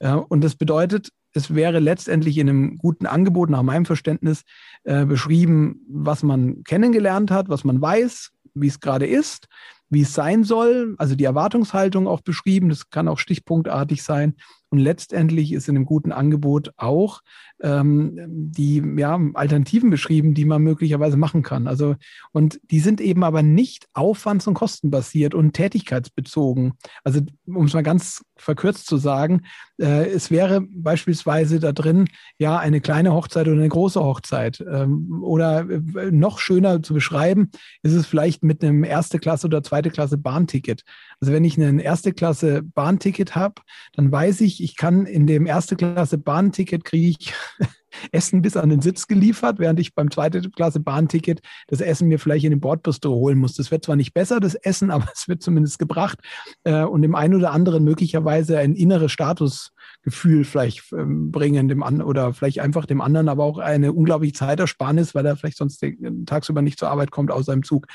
[0.00, 4.42] Äh, und das bedeutet, es wäre letztendlich in einem guten Angebot nach meinem Verständnis
[4.82, 9.46] äh, beschrieben, was man kennengelernt hat, was man weiß, wie es gerade ist,
[9.90, 14.36] wie es sein soll, also die Erwartungshaltung auch beschrieben, das kann auch stichpunktartig sein.
[14.70, 17.20] Und letztendlich ist in einem guten Angebot auch
[17.62, 21.66] ähm, die ja, Alternativen beschrieben, die man möglicherweise machen kann.
[21.66, 21.96] Also,
[22.32, 26.74] und die sind eben aber nicht aufwands- und kostenbasiert und tätigkeitsbezogen.
[27.04, 29.42] Also, um es mal ganz verkürzt zu sagen,
[29.78, 32.08] äh, es wäre beispielsweise da drin,
[32.38, 34.64] ja, eine kleine Hochzeit oder eine große Hochzeit.
[34.70, 37.50] Ähm, oder äh, noch schöner zu beschreiben,
[37.82, 40.82] ist es vielleicht mit einem erste Klasse oder zweite Klasse Bahnticket.
[41.20, 43.62] Also wenn ich ein erste Klasse Bahnticket habe,
[43.92, 47.34] dann weiß ich, ich kann in dem erste Klasse Bahnticket kriege ich
[48.12, 52.18] Essen bis an den Sitz geliefert, während ich beim zweiten Klasse Bahnticket das Essen mir
[52.18, 53.54] vielleicht in den Bordbistro holen muss.
[53.54, 56.18] Das wird zwar nicht besser, das Essen, aber es wird zumindest gebracht
[56.64, 62.02] äh, und dem einen oder anderen möglicherweise ein inneres Statusgefühl vielleicht ähm, bringen, dem an
[62.02, 65.84] oder vielleicht einfach dem anderen aber auch eine unglaubliche Zeitersparnis, weil er vielleicht sonst
[66.26, 67.86] tagsüber nicht zur Arbeit kommt aus seinem Zug.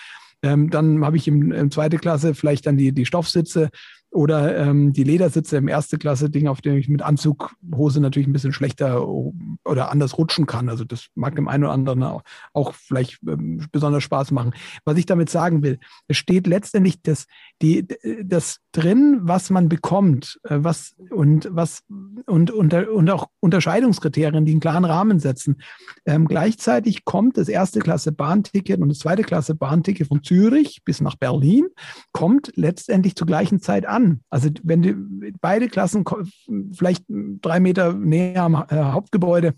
[0.42, 3.70] Ähm, dann habe ich im, im zweite Klasse vielleicht dann die, die Stoffsitze
[4.16, 8.34] oder ähm, die Ledersitze im erste Klasse Ding, auf dem ich mit Anzughose natürlich ein
[8.34, 10.70] bisschen schlechter oder anders rutschen kann.
[10.70, 14.54] Also das mag dem einen oder anderen auch, auch vielleicht ähm, besonders Spaß machen.
[14.86, 17.26] Was ich damit sagen will, es steht letztendlich das,
[17.62, 17.86] die,
[18.24, 21.84] das drin, was man bekommt, äh, was und was
[22.26, 25.58] und, und, und auch Unterscheidungskriterien, die einen klaren Rahmen setzen.
[26.06, 31.02] Ähm, gleichzeitig kommt das erste Klasse Bahnticket und das zweite Klasse Bahnticket von Zürich bis
[31.02, 31.66] nach Berlin,
[32.14, 34.22] kommt letztendlich zur gleichen Zeit an an.
[34.30, 34.96] Also wenn die,
[35.42, 36.06] beide Klassen
[36.74, 39.54] vielleicht drei Meter näher am äh, Hauptgebäude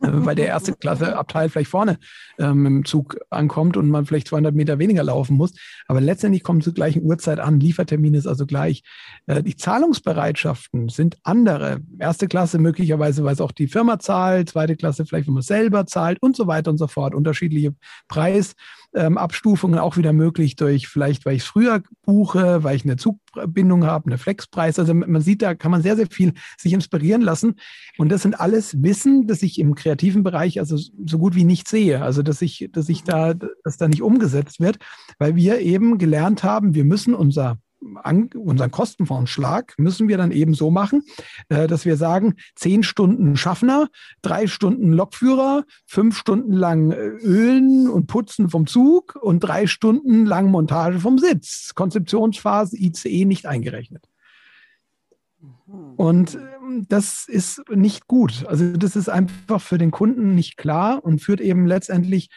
[0.00, 1.98] äh, weil der erste Klasse Abteil vielleicht vorne
[2.38, 5.52] ähm, im Zug ankommt und man vielleicht 200 Meter weniger laufen muss.
[5.86, 7.60] Aber letztendlich kommen zur gleichen Uhrzeit an.
[7.60, 8.82] Liefertermin ist also gleich.
[9.26, 11.80] Äh, die Zahlungsbereitschaften sind andere.
[11.98, 14.50] Erste Klasse möglicherweise, weil es auch die Firma zahlt.
[14.50, 17.14] Zweite Klasse vielleicht, wenn man selber zahlt und so weiter und so fort.
[17.14, 17.74] Unterschiedliche
[18.08, 18.54] Preis
[18.94, 22.96] ähm, Abstufungen auch wieder möglich durch vielleicht, weil ich es früher buche, weil ich eine
[22.96, 24.78] Zugbindung habe, eine Flexpreis.
[24.78, 27.56] Also man sieht, da kann man sehr, sehr viel sich inspirieren lassen.
[27.98, 31.68] Und das sind alles Wissen, das ich im kreativen Bereich also so gut wie nicht
[31.68, 32.02] sehe.
[32.02, 34.78] Also dass ich, dass ich da, dass da nicht umgesetzt wird,
[35.18, 37.58] weil wir eben gelernt haben, wir müssen unser
[38.02, 41.02] an, unseren Kostenvoranschlag müssen wir dann eben so machen,
[41.48, 43.88] äh, dass wir sagen, zehn Stunden Schaffner,
[44.22, 50.26] drei Stunden Lokführer, fünf Stunden lang äh, Ölen und Putzen vom Zug und drei Stunden
[50.26, 51.72] lang Montage vom Sitz.
[51.74, 54.08] Konzeptionsphase ICE nicht eingerechnet.
[55.96, 58.44] Und ähm, das ist nicht gut.
[58.46, 62.30] Also das ist einfach für den Kunden nicht klar und führt eben letztendlich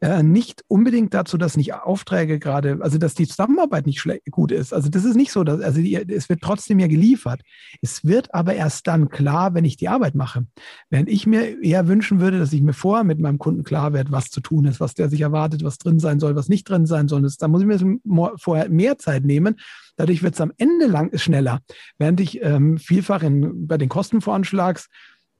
[0.00, 4.72] äh, nicht unbedingt dazu, dass nicht Aufträge gerade, also dass die Zusammenarbeit nicht gut ist.
[4.72, 7.42] Also das ist nicht so, dass, also die, es wird trotzdem ja geliefert.
[7.82, 10.46] Es wird aber erst dann klar, wenn ich die Arbeit mache.
[10.90, 14.12] Während ich mir eher wünschen würde, dass ich mir vorher mit meinem Kunden klar werde,
[14.12, 16.86] was zu tun ist, was der sich erwartet, was drin sein soll, was nicht drin
[16.86, 17.26] sein soll.
[17.38, 18.00] Da muss ich mir
[18.36, 19.56] vorher mehr Zeit nehmen.
[19.96, 21.60] Dadurch wird es am Ende lang schneller.
[21.98, 24.88] Während ich ähm, vielfach in, bei den Kostenvoranschlags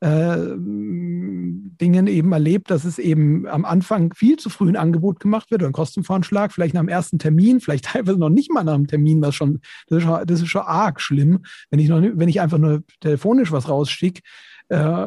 [0.00, 5.62] Dingen eben erlebt, dass es eben am Anfang viel zu früh ein Angebot gemacht wird
[5.62, 8.86] oder ein Kostenvoranschlag, vielleicht nach dem ersten Termin, vielleicht teilweise noch nicht mal nach dem
[8.86, 11.40] Termin, was schon, das ist schon, das ist schon arg schlimm,
[11.70, 14.22] wenn ich noch, wenn ich einfach nur telefonisch was rausschicke,
[14.68, 15.06] äh,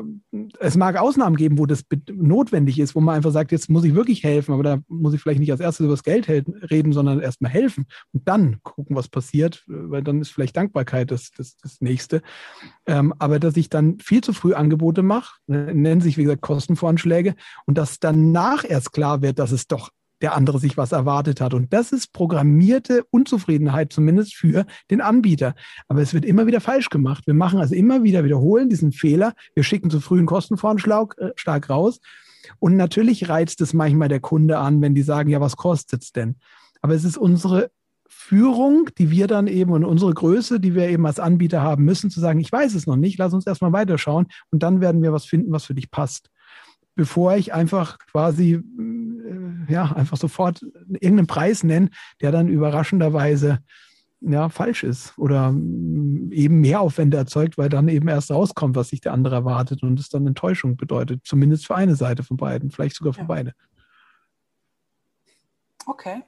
[0.60, 3.94] es mag Ausnahmen geben, wo das notwendig ist, wo man einfach sagt, jetzt muss ich
[3.94, 7.20] wirklich helfen, aber da muss ich vielleicht nicht als erstes über das Geld reden, sondern
[7.20, 11.82] erstmal helfen und dann gucken, was passiert, weil dann ist vielleicht Dankbarkeit das, das, das
[11.82, 12.22] Nächste.
[12.88, 16.42] Ähm, aber dass ich dann viel zu früh Angebote mache, ne, nennen sich, wie gesagt,
[16.42, 17.36] Kostenvoranschläge
[17.66, 19.92] und dass danach erst klar wird, dass es doch
[20.22, 21.54] der andere sich was erwartet hat.
[21.54, 25.56] Und das ist programmierte Unzufriedenheit zumindest für den Anbieter.
[25.88, 27.26] Aber es wird immer wieder falsch gemacht.
[27.26, 29.34] Wir machen also immer wieder, wiederholen diesen Fehler.
[29.56, 32.00] Wir schicken zu früh einen Kostenvoranschlag äh, stark raus.
[32.60, 36.12] Und natürlich reizt es manchmal der Kunde an, wenn die sagen, ja, was kostet es
[36.12, 36.38] denn?
[36.82, 37.70] Aber es ist unsere
[38.08, 42.10] Führung, die wir dann eben und unsere Größe, die wir eben als Anbieter haben müssen,
[42.10, 45.14] zu sagen, ich weiß es noch nicht, lass uns erstmal weiterschauen und dann werden wir
[45.14, 46.30] was finden, was für dich passt
[46.96, 48.62] bevor ich einfach quasi,
[49.72, 51.90] ja, einfach sofort irgendeinen Preis nenne,
[52.22, 53.60] der dann überraschenderweise
[54.22, 59.14] ja, falsch ist oder eben Mehraufwände erzeugt, weil dann eben erst rauskommt, was sich der
[59.14, 63.14] andere erwartet und es dann Enttäuschung bedeutet, zumindest für eine Seite von beiden, vielleicht sogar
[63.14, 63.26] für ja.
[63.26, 63.56] beide.
[65.88, 66.24] Okay.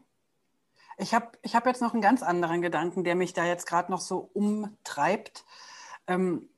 [0.98, 3.92] Ich habe ich hab jetzt noch einen ganz anderen Gedanken, der mich da jetzt gerade
[3.92, 5.46] noch so umtreibt.
[6.08, 6.50] Ähm,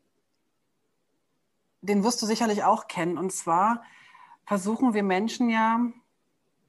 [1.82, 3.18] den wirst du sicherlich auch kennen.
[3.18, 3.84] Und zwar
[4.46, 5.80] versuchen wir Menschen ja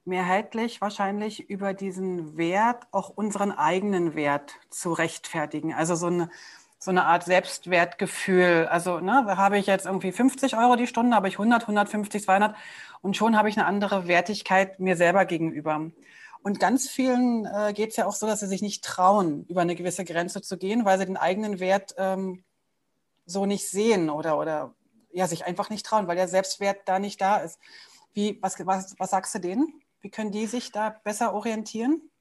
[0.07, 5.75] mehrheitlich wahrscheinlich über diesen Wert auch unseren eigenen Wert zu rechtfertigen.
[5.75, 6.31] Also so eine,
[6.79, 8.69] so eine Art Selbstwertgefühl.
[8.71, 12.57] Also ne, habe ich jetzt irgendwie 50 Euro die Stunde, habe ich 100, 150, 200
[13.03, 15.91] und schon habe ich eine andere Wertigkeit mir selber gegenüber.
[16.43, 19.63] Und ganz vielen äh, geht es ja auch so, dass sie sich nicht trauen, über
[19.63, 22.45] eine gewisse Grenze zu gehen, weil sie den eigenen Wert ähm,
[23.25, 24.73] so nicht sehen oder, oder
[25.11, 27.59] ja, sich einfach nicht trauen, weil der Selbstwert da nicht da ist.
[28.13, 29.83] Wie, was, was, was sagst du denen?
[30.07, 32.13] Wie können die sich da besser orientieren?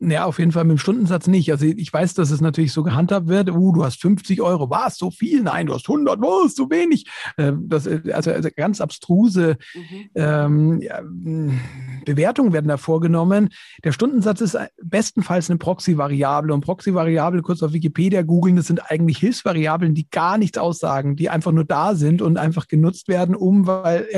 [0.00, 1.50] Ja, auf jeden Fall mit dem Stundensatz nicht.
[1.52, 3.50] Also ich weiß, dass es natürlich so gehandhabt wird.
[3.50, 5.42] Uh, du hast 50 Euro, was, so viel?
[5.42, 7.06] Nein, du hast 100, was, so wenig.
[7.38, 10.10] Ähm, das, äh, also, also ganz abstruse mhm.
[10.16, 11.00] ähm, ja,
[12.04, 13.50] Bewertungen werden da vorgenommen.
[13.84, 16.52] Der Stundensatz ist bestenfalls eine Proxy-Variable.
[16.52, 21.30] Und Proxy-Variable, kurz auf Wikipedia googeln, das sind eigentlich Hilfsvariablen, die gar nichts aussagen, die
[21.30, 24.08] einfach nur da sind und einfach genutzt werden, um, weil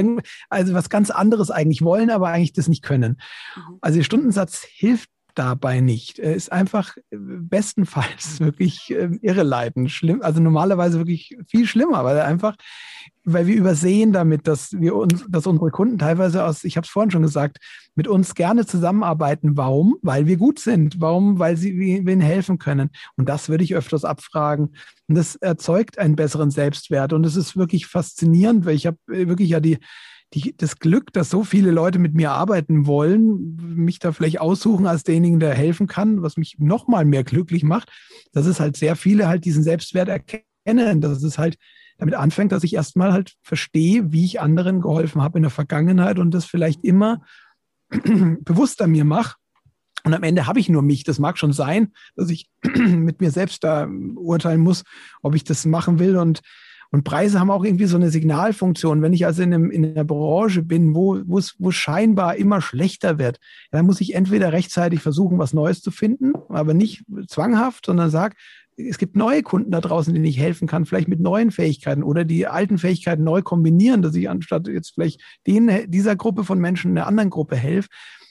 [0.49, 3.21] also was ganz anderes eigentlich wollen, aber eigentlich das nicht können.
[3.55, 3.79] Mhm.
[3.83, 6.19] Also der Stundensatz hilft dabei nicht.
[6.19, 12.17] Er ist einfach äh, bestenfalls wirklich äh, irreleitend, schlimm, also normalerweise wirklich viel schlimmer, weil
[12.17, 12.57] er einfach,
[13.25, 16.91] weil wir übersehen damit, dass wir uns, dass unsere Kunden teilweise aus, ich habe es
[16.91, 17.59] vorhin schon gesagt,
[17.95, 19.57] mit uns gerne zusammenarbeiten.
[19.57, 19.97] Warum?
[20.03, 21.01] Weil wir gut sind.
[21.01, 21.39] Warum?
[21.39, 22.91] Weil sie ihnen helfen können.
[23.17, 24.77] Und das würde ich öfters abfragen.
[25.09, 27.13] Und das erzeugt einen besseren Selbstwert.
[27.13, 29.79] Und es ist wirklich faszinierend, weil ich habe äh, wirklich ja die
[30.35, 34.87] die, das Glück, dass so viele Leute mit mir arbeiten wollen, mich da vielleicht aussuchen
[34.87, 37.91] als derjenige, der helfen kann, was mich noch mal mehr glücklich macht,
[38.33, 41.57] dass es halt sehr viele halt diesen Selbstwert erkennen, dass es halt
[41.99, 46.19] damit anfängt, dass ich erstmal halt verstehe, wie ich anderen geholfen habe in der Vergangenheit
[46.19, 47.23] und das vielleicht immer
[47.91, 49.37] bewusster mir mache.
[50.05, 51.03] Und am Ende habe ich nur mich.
[51.03, 54.85] Das mag schon sein, dass ich mit mir selbst da urteilen muss,
[55.23, 56.17] ob ich das machen will.
[56.17, 56.43] Und
[56.97, 59.03] und Preise haben auch irgendwie so eine Signalfunktion.
[59.03, 63.19] Wenn ich also in, einem, in einer Branche bin, wo es wo scheinbar immer schlechter
[63.19, 63.39] wird,
[63.71, 68.35] dann muss ich entweder rechtzeitig versuchen, was Neues zu finden, aber nicht zwanghaft, sondern sage,
[68.79, 72.25] es gibt neue Kunden da draußen, denen ich helfen kann, vielleicht mit neuen Fähigkeiten oder
[72.25, 76.93] die alten Fähigkeiten neu kombinieren, dass ich anstatt jetzt vielleicht den, dieser Gruppe von Menschen
[76.93, 77.91] einer anderen Gruppe helfe.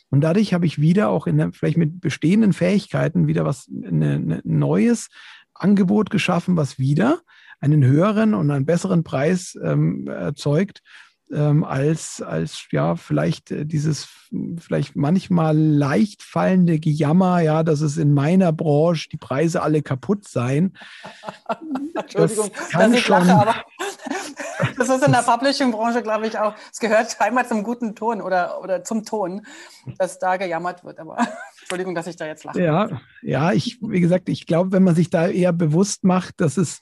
[0.10, 4.14] Und dadurch habe ich wieder auch in der, vielleicht mit bestehenden Fähigkeiten wieder was eine,
[4.14, 5.10] eine neues
[5.54, 7.22] Angebot geschaffen, was wieder
[7.60, 10.82] einen höheren und einen besseren Preis ähm, erzeugt,
[11.32, 14.08] ähm, als, als ja, vielleicht äh, dieses
[14.58, 20.28] vielleicht manchmal leicht fallende Gejammer, ja, dass es in meiner Branche die Preise alle kaputt
[20.28, 20.78] seien.
[21.96, 23.56] Entschuldigung, das, kann dass ich schon, lache, aber
[24.78, 26.54] das ist in der Publishing-Branche, glaube ich, auch.
[26.72, 29.46] Es gehört einmal zum guten Ton oder, oder zum Ton,
[29.98, 31.00] dass da gejammert wird.
[31.00, 31.18] Aber
[31.62, 32.62] Entschuldigung, dass ich da jetzt lache.
[32.62, 36.58] Ja, ja, ich, wie gesagt, ich glaube, wenn man sich da eher bewusst macht, dass
[36.58, 36.82] es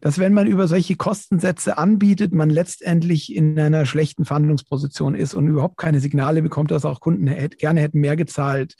[0.00, 5.48] dass wenn man über solche Kostensätze anbietet, man letztendlich in einer schlechten Verhandlungsposition ist und
[5.48, 7.26] überhaupt keine Signale bekommt, dass auch Kunden
[7.58, 8.74] gerne hätten mehr gezahlt.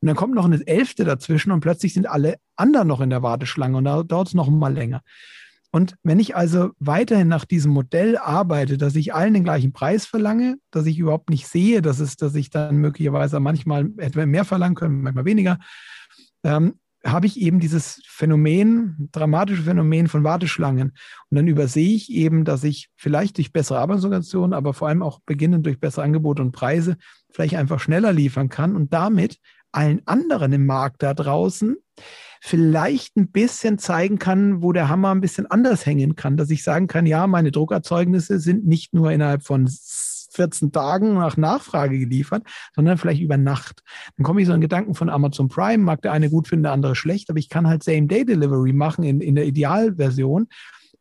[0.00, 3.22] Und dann kommt noch eine elfte dazwischen und plötzlich sind alle anderen noch in der
[3.22, 5.02] Warteschlange und da dauert es noch mal länger.
[5.74, 10.06] Und wenn ich also weiterhin nach diesem Modell arbeite, dass ich allen den gleichen Preis
[10.06, 14.44] verlange, dass ich überhaupt nicht sehe, dass es, dass ich dann möglicherweise manchmal etwa mehr
[14.44, 15.58] verlangen kann, manchmal weniger,
[16.44, 20.92] ähm, habe ich eben dieses Phänomen, dramatische Phänomen von Warteschlangen.
[21.30, 25.18] Und dann übersehe ich eben, dass ich vielleicht durch bessere Arbeitsorganisationen, aber vor allem auch
[25.26, 26.98] beginnend durch bessere Angebote und Preise
[27.32, 29.40] vielleicht einfach schneller liefern kann und damit
[29.72, 31.74] allen anderen im Markt da draußen
[32.46, 36.62] vielleicht ein bisschen zeigen kann, wo der Hammer ein bisschen anders hängen kann, dass ich
[36.62, 42.42] sagen kann, ja, meine Druckerzeugnisse sind nicht nur innerhalb von 14 Tagen nach Nachfrage geliefert,
[42.74, 43.82] sondern vielleicht über Nacht.
[44.18, 46.72] Dann komme ich so in Gedanken von Amazon Prime, mag der eine gut finden, der
[46.72, 50.48] andere schlecht, aber ich kann halt Same-Day-Delivery machen in, in der Idealversion,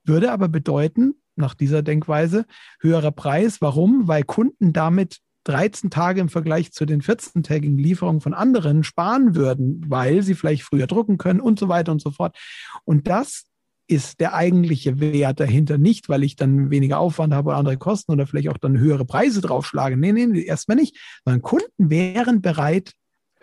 [0.06, 2.46] würde aber bedeuten, nach dieser Denkweise,
[2.80, 3.60] höherer Preis.
[3.60, 4.08] Warum?
[4.08, 9.84] Weil Kunden damit 13 Tage im Vergleich zu den 14-tägigen Lieferungen von anderen sparen würden,
[9.88, 12.38] weil sie vielleicht früher drucken können und so weiter und so fort.
[12.86, 13.46] Und das
[13.88, 15.78] ist der eigentliche Wert dahinter.
[15.78, 19.06] Nicht, weil ich dann weniger Aufwand habe oder andere Kosten oder vielleicht auch dann höhere
[19.06, 19.98] Preise draufschlage.
[19.98, 20.98] Nee, nee, erstmal nicht.
[21.26, 22.94] Sondern Kunden wären bereit,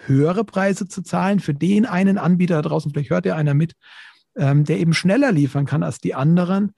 [0.07, 2.91] höhere Preise zu zahlen für den einen Anbieter da draußen.
[2.91, 3.75] Vielleicht hört ja einer mit,
[4.37, 6.73] ähm, der eben schneller liefern kann als die anderen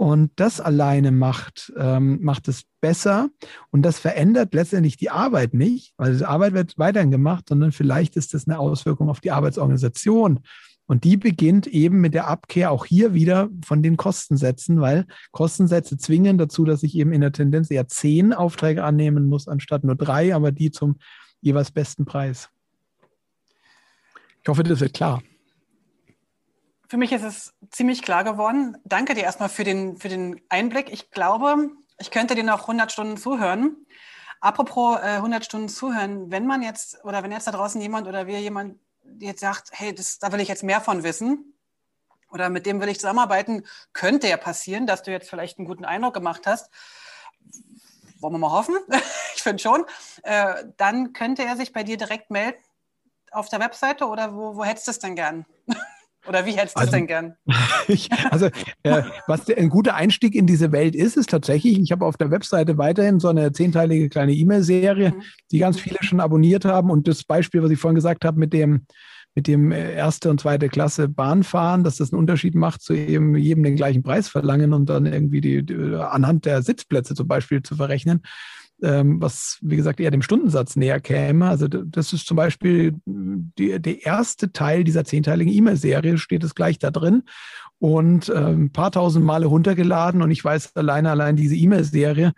[0.00, 3.28] und das alleine macht, ähm, macht es besser.
[3.70, 8.16] Und das verändert letztendlich die Arbeit nicht, weil die Arbeit wird weiterhin gemacht, sondern vielleicht
[8.16, 10.40] ist das eine Auswirkung auf die Arbeitsorganisation.
[10.86, 15.98] Und die beginnt eben mit der Abkehr auch hier wieder von den Kostensätzen, weil Kostensätze
[15.98, 19.96] zwingen dazu, dass ich eben in der Tendenz eher zehn Aufträge annehmen muss, anstatt nur
[19.96, 20.96] drei, aber die zum
[21.42, 22.48] jeweils besten Preis.
[24.42, 25.22] Ich hoffe, das wird klar.
[26.90, 28.76] Für mich ist es ziemlich klar geworden.
[28.82, 30.92] Danke dir erstmal für den, für den Einblick.
[30.92, 33.86] Ich glaube, ich könnte dir noch 100 Stunden zuhören.
[34.40, 38.26] Apropos äh, 100 Stunden zuhören, wenn man jetzt oder wenn jetzt da draußen jemand oder
[38.26, 38.80] wir jemand
[39.20, 41.54] jetzt sagt, hey, das, da will ich jetzt mehr von wissen
[42.32, 45.84] oder mit dem will ich zusammenarbeiten, könnte ja passieren, dass du jetzt vielleicht einen guten
[45.84, 46.72] Eindruck gemacht hast.
[48.18, 48.74] Wollen wir mal hoffen?
[49.36, 49.84] ich finde schon.
[50.24, 52.58] Äh, dann könnte er sich bei dir direkt melden
[53.30, 55.46] auf der Webseite oder wo, wo hättest du es denn gern?
[56.28, 57.34] Oder wie hättest du also, es denn gern?
[57.88, 58.46] ich, also,
[58.82, 62.16] äh, was der, ein guter Einstieg in diese Welt ist, ist tatsächlich, ich habe auf
[62.16, 65.22] der Webseite weiterhin so eine zehnteilige kleine E-Mail-Serie, mhm.
[65.50, 66.90] die ganz viele schon abonniert haben.
[66.90, 68.86] Und das Beispiel, was ich vorhin gesagt habe, mit dem,
[69.34, 73.36] mit dem äh, erste und zweite Klasse Bahnfahren, dass das einen Unterschied macht, zu eben
[73.36, 77.62] jedem den gleichen Preis verlangen und dann irgendwie die, die anhand der Sitzplätze zum Beispiel
[77.62, 78.22] zu verrechnen
[78.82, 81.48] was, wie gesagt, eher dem Stundensatz näher käme.
[81.48, 86.78] Also das ist zum Beispiel die, der erste Teil dieser zehnteiligen E-Mail-Serie, steht es gleich
[86.78, 87.24] da drin
[87.78, 92.32] und ein paar tausend Male runtergeladen und ich weiß alleine, allein diese E-Mail-Serie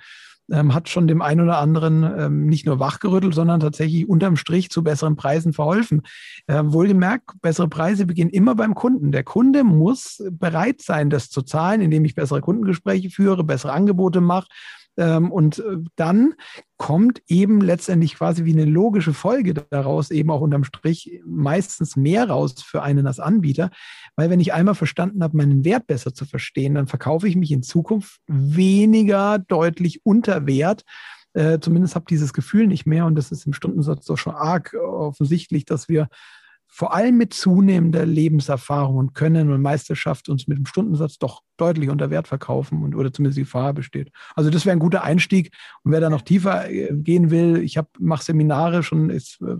[0.50, 4.70] ähm, hat schon dem einen oder anderen ähm, nicht nur wachgerüttelt, sondern tatsächlich unterm Strich
[4.70, 6.02] zu besseren Preisen verholfen.
[6.48, 9.12] Wohlgemerkt, bessere Preise beginnen immer beim Kunden.
[9.12, 14.20] Der Kunde muss bereit sein, das zu zahlen, indem ich bessere Kundengespräche führe, bessere Angebote
[14.20, 16.34] mache ähm, und äh, dann
[16.76, 22.28] kommt eben letztendlich quasi wie eine logische Folge daraus eben auch unterm Strich meistens mehr
[22.28, 23.70] raus für einen als Anbieter,
[24.16, 27.52] weil wenn ich einmal verstanden habe, meinen Wert besser zu verstehen, dann verkaufe ich mich
[27.52, 30.82] in Zukunft weniger deutlich unter Wert.
[31.34, 34.74] Äh, zumindest habe dieses Gefühl nicht mehr und das ist im Stundensatz doch schon arg
[34.74, 36.08] offensichtlich, dass wir
[36.74, 41.90] vor allem mit zunehmender Lebenserfahrung und Können und Meisterschaft uns mit dem Stundensatz doch deutlich
[41.90, 44.10] unter Wert verkaufen und oder zumindest die Gefahr besteht.
[44.34, 45.52] Also das wäre ein guter Einstieg.
[45.82, 49.56] Und wer da noch tiefer äh, gehen will, ich mache Seminare schon, ist äh,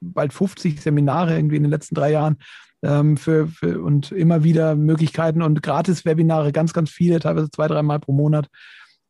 [0.00, 2.36] bald 50 Seminare irgendwie in den letzten drei Jahren
[2.84, 7.98] ähm, für, für, und immer wieder Möglichkeiten und Gratis-Webinare, ganz, ganz viele, teilweise zwei, dreimal
[7.98, 8.48] pro Monat.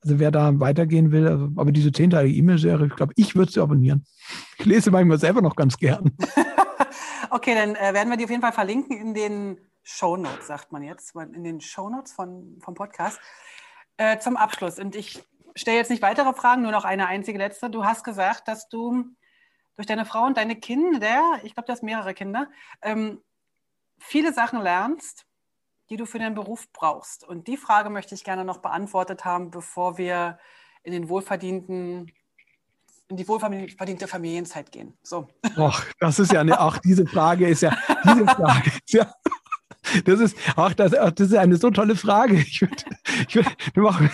[0.01, 3.61] Also wer da weitergehen will, also, aber diese zehnteilige E-Mail-Serie, ich glaube, ich würde sie
[3.61, 4.07] abonnieren.
[4.59, 6.13] Ich lese manchmal selber noch ganz gern.
[7.35, 10.71] Okay, dann äh, werden wir die auf jeden Fall verlinken in den Show Notes, sagt
[10.71, 13.19] man jetzt, in den Show Notes von, vom Podcast.
[13.97, 14.79] Äh, zum Abschluss.
[14.79, 15.25] Und ich
[15.55, 17.71] stelle jetzt nicht weitere Fragen, nur noch eine einzige letzte.
[17.71, 19.07] Du hast gesagt, dass du
[19.77, 22.51] durch deine Frau und deine Kinder, ich glaube, du hast mehrere Kinder,
[22.83, 23.23] ähm,
[23.99, 25.25] viele Sachen lernst,
[25.89, 27.25] die du für deinen Beruf brauchst.
[27.25, 30.39] Und die Frage möchte ich gerne noch beantwortet haben, bevor wir
[30.83, 32.13] in den wohlverdienten
[33.13, 34.95] in die wohlverdiente Familienzeit gehen.
[35.03, 35.29] So.
[35.57, 39.13] Ach, das ist ja eine, ach, diese Frage ist ja, diese Frage ist ja,
[40.05, 42.37] das ist, ach, das, ach, das ist eine so tolle Frage.
[42.37, 42.77] Ich würde,
[43.29, 44.11] ich würd, wir machen,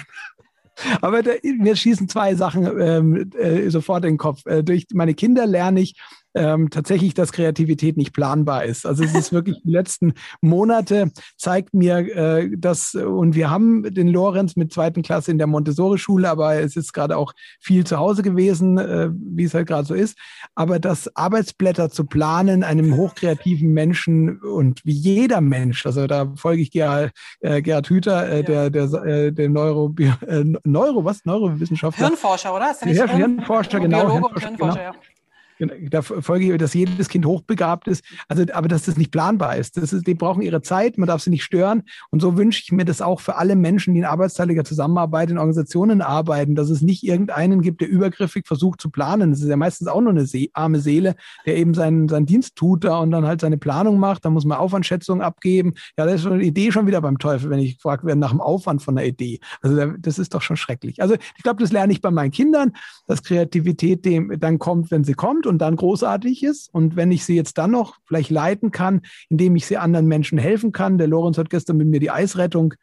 [1.01, 4.45] aber da, mir schießen zwei Sachen ähm, äh, sofort in den Kopf.
[4.47, 6.01] Äh, durch meine Kinder lerne ich,
[6.35, 8.87] ähm, tatsächlich, dass Kreativität nicht planbar ist.
[8.87, 14.09] Also es ist wirklich die letzten Monate zeigt mir äh, das und wir haben den
[14.09, 18.23] Lorenz mit zweiten Klasse in der Montessori-Schule, aber es ist gerade auch viel zu Hause
[18.23, 20.19] gewesen, äh, wie es halt gerade so ist.
[20.55, 26.63] Aber das Arbeitsblätter zu planen, einem hochkreativen Menschen und wie jeder Mensch, also da folge
[26.63, 29.95] ich Gerhard, äh, Gerhard Hüther, äh, der, der, äh, der Neuro,
[30.27, 31.25] äh, Neuro, was?
[31.25, 32.07] Neurowissenschaftler.
[32.07, 32.71] Hirnforscher, oder?
[32.71, 34.13] Ist der nicht Hirnforscher, genau.
[34.13, 34.93] Hirnforscher, Hirnforscher, genau.
[34.93, 35.18] ja.
[35.59, 39.57] Genau, da folge ich, dass jedes Kind hochbegabt ist, also, aber dass das nicht planbar
[39.57, 39.77] ist.
[39.77, 40.07] Das ist.
[40.07, 41.83] Die brauchen ihre Zeit, man darf sie nicht stören.
[42.11, 45.39] Und so wünsche ich mir das auch für alle Menschen, die in arbeitsteiliger Zusammenarbeit in
[45.39, 49.31] Organisationen arbeiten, dass es nicht irgendeinen gibt, der übergriffig versucht zu planen.
[49.31, 52.57] Das ist ja meistens auch nur eine See arme Seele, der eben seinen, seinen Dienst
[52.57, 54.25] tut da und dann halt seine Planung macht.
[54.25, 55.75] Da muss man Aufwandschätzungen abgeben.
[55.97, 58.31] Ja, da ist schon eine Idee schon wieder beim Teufel, wenn ich gefragt werde nach
[58.31, 59.41] dem Aufwand von der Idee.
[59.61, 61.03] Also das ist doch schon schrecklich.
[61.03, 62.73] Also ich glaube, das lerne ich bei meinen Kindern,
[63.07, 66.73] dass Kreativität dem dann kommt, wenn sie kommt und dann großartig ist.
[66.73, 70.39] Und wenn ich sie jetzt dann noch vielleicht leiten kann, indem ich sie anderen Menschen
[70.39, 70.99] helfen kann.
[70.99, 72.75] Der Lorenz hat gestern mit mir die Eisrettung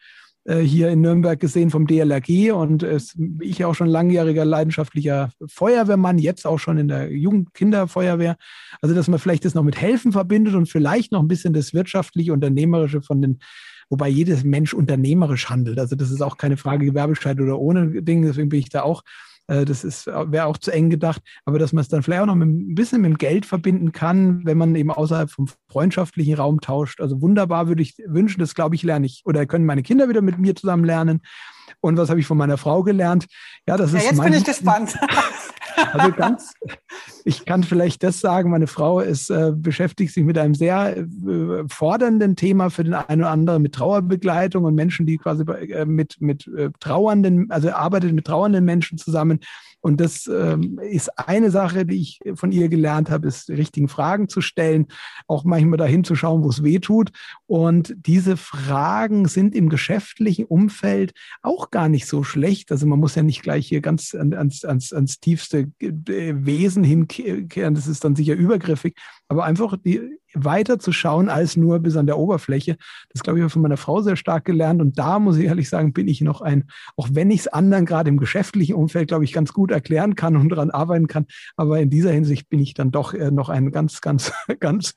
[0.45, 6.17] äh, hier in Nürnberg gesehen vom DLRG und es, ich auch schon langjähriger leidenschaftlicher Feuerwehrmann,
[6.17, 8.35] jetzt auch schon in der Jugendkinderfeuerwehr.
[8.81, 11.73] Also, dass man vielleicht das noch mit Helfen verbindet und vielleicht noch ein bisschen das
[11.73, 13.39] wirtschaftliche, unternehmerische von den
[13.89, 15.79] wobei jedes Mensch unternehmerisch handelt.
[15.79, 18.23] Also das ist auch keine Frage Gewerbescheid oder ohne Ding.
[18.23, 19.05] Deswegen bin ich da auch äh,
[19.47, 22.35] das ist, wäre auch zu eng gedacht, aber dass man es dann vielleicht auch noch
[22.35, 26.61] mit, ein bisschen mit dem Geld verbinden kann, wenn man eben außerhalb vom freundschaftlichen Raum
[26.61, 26.99] tauscht.
[26.99, 30.21] Also wunderbar würde ich wünschen, das glaube ich lerne ich oder können meine Kinder wieder
[30.21, 31.21] mit mir zusammen lernen.
[31.81, 33.27] Und was habe ich von meiner Frau gelernt?
[33.67, 34.97] Ja, das ja, ist jetzt mein, bin ich gespannt.
[35.93, 36.53] Also ganz,
[37.25, 41.05] ich kann vielleicht das sagen, meine Frau ist, äh, beschäftigt sich mit einem sehr äh,
[41.67, 46.17] fordernden Thema für den einen oder anderen mit Trauerbegleitung und Menschen, die quasi äh, mit,
[46.19, 49.39] mit äh, trauernden, also arbeitet mit trauernden Menschen zusammen
[49.85, 54.27] Und das ähm, ist eine Sache, die ich von ihr gelernt habe, ist richtigen Fragen
[54.27, 54.87] zu stellen,
[55.27, 57.11] auch manchmal dahin zu schauen, wo es weh tut.
[57.45, 61.13] Und diese Fragen sind im geschäftlichen Umfeld
[61.43, 62.71] auch gar nicht so schlecht.
[62.71, 67.75] Also man muss ja nicht gleich hier ganz ans, ans, ans tiefste äh, Wesen hinkehren.
[67.75, 68.95] Das ist dann sicher übergriffig.
[69.27, 72.77] Aber einfach die, weiter zu schauen als nur bis an der Oberfläche.
[73.09, 74.81] Das glaube ich habe von meiner Frau sehr stark gelernt.
[74.81, 76.65] Und da muss ich ehrlich sagen, bin ich noch ein,
[76.97, 80.35] auch wenn ich es anderen gerade im geschäftlichen Umfeld, glaube ich, ganz gut erklären kann
[80.35, 81.25] und daran arbeiten kann.
[81.55, 84.95] Aber in dieser Hinsicht bin ich dann doch noch ein ganz, ganz, ganz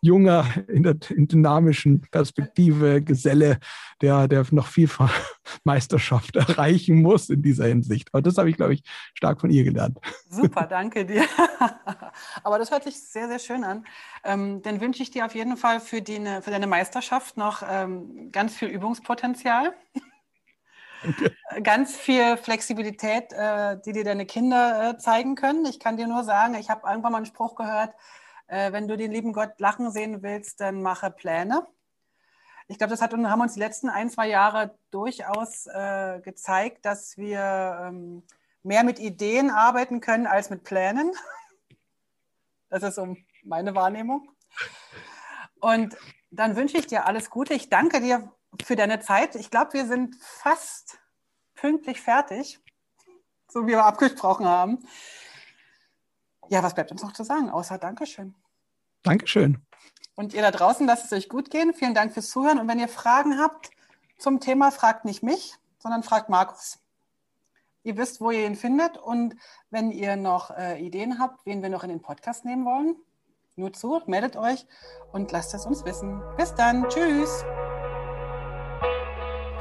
[0.00, 3.58] junger, in der in dynamischen Perspektive Geselle,
[4.02, 4.88] der, der noch viel
[5.64, 8.08] Meisterschaft erreichen muss in dieser Hinsicht.
[8.12, 8.82] Aber das habe ich, glaube ich,
[9.14, 9.98] stark von ihr gelernt.
[10.28, 11.22] Super, danke dir.
[12.42, 13.69] Aber das hört sich sehr, sehr schön an.
[14.24, 18.30] Ähm, dann wünsche ich dir auf jeden Fall für, die, für deine Meisterschaft noch ähm,
[18.32, 19.74] ganz viel Übungspotenzial.
[21.06, 21.30] Okay.
[21.62, 25.64] Ganz viel Flexibilität, äh, die dir deine Kinder äh, zeigen können.
[25.64, 27.94] Ich kann dir nur sagen, ich habe irgendwann mal einen Spruch gehört,
[28.48, 31.66] äh, wenn du den lieben Gott lachen sehen willst, dann mache Pläne.
[32.68, 37.16] Ich glaube, das hat, haben uns die letzten ein, zwei Jahre durchaus äh, gezeigt, dass
[37.16, 38.22] wir ähm,
[38.62, 41.12] mehr mit Ideen arbeiten können als mit Plänen.
[42.72, 44.30] Das ist so meine Wahrnehmung.
[45.60, 45.96] Und
[46.30, 47.54] dann wünsche ich dir alles Gute.
[47.54, 48.32] Ich danke dir
[48.62, 49.34] für deine Zeit.
[49.34, 50.98] Ich glaube, wir sind fast
[51.54, 52.58] pünktlich fertig,
[53.48, 54.78] so wie wir abgesprochen haben.
[56.48, 58.34] Ja, was bleibt uns noch zu sagen, außer Dankeschön.
[59.02, 59.64] Dankeschön.
[60.14, 61.72] Und ihr da draußen, lasst es euch gut gehen.
[61.74, 62.58] Vielen Dank fürs Zuhören.
[62.58, 63.70] Und wenn ihr Fragen habt
[64.18, 66.78] zum Thema, fragt nicht mich, sondern fragt Markus.
[67.82, 68.98] Ihr wisst, wo ihr ihn findet.
[68.98, 69.36] Und
[69.70, 72.96] wenn ihr noch äh, Ideen habt, wen wir noch in den Podcast nehmen wollen,
[73.60, 74.66] nur zu, meldet euch
[75.12, 76.20] und lasst es uns wissen.
[76.36, 76.88] Bis dann.
[76.88, 77.44] Tschüss.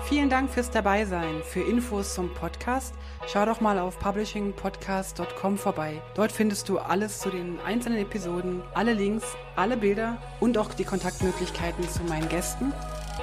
[0.06, 1.44] Vielen Dank fürs Dabeisein.
[1.44, 2.96] Für Infos zum Podcast
[3.28, 6.02] schau doch mal auf publishingpodcast.com vorbei.
[6.16, 10.84] Dort findest du alles zu den einzelnen Episoden, alle Links, alle Bilder und auch die
[10.84, 12.74] Kontaktmöglichkeiten zu meinen Gästen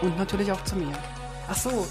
[0.00, 0.92] und natürlich auch zu mir.
[1.48, 1.86] Ach so,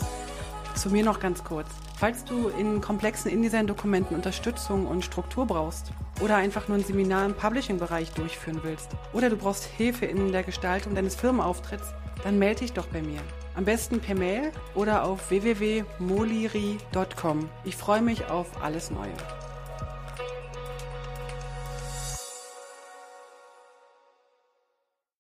[0.75, 1.67] zu mir noch ganz kurz.
[1.97, 5.91] Falls du in komplexen InDesign-Dokumenten Unterstützung und Struktur brauchst
[6.21, 10.43] oder einfach nur ein Seminar im Publishing-Bereich durchführen willst oder du brauchst Hilfe in der
[10.43, 11.93] Gestaltung deines Firmenauftritts,
[12.23, 13.19] dann melde dich doch bei mir.
[13.55, 17.49] Am besten per Mail oder auf www.moliri.com.
[17.63, 19.13] Ich freue mich auf alles Neue.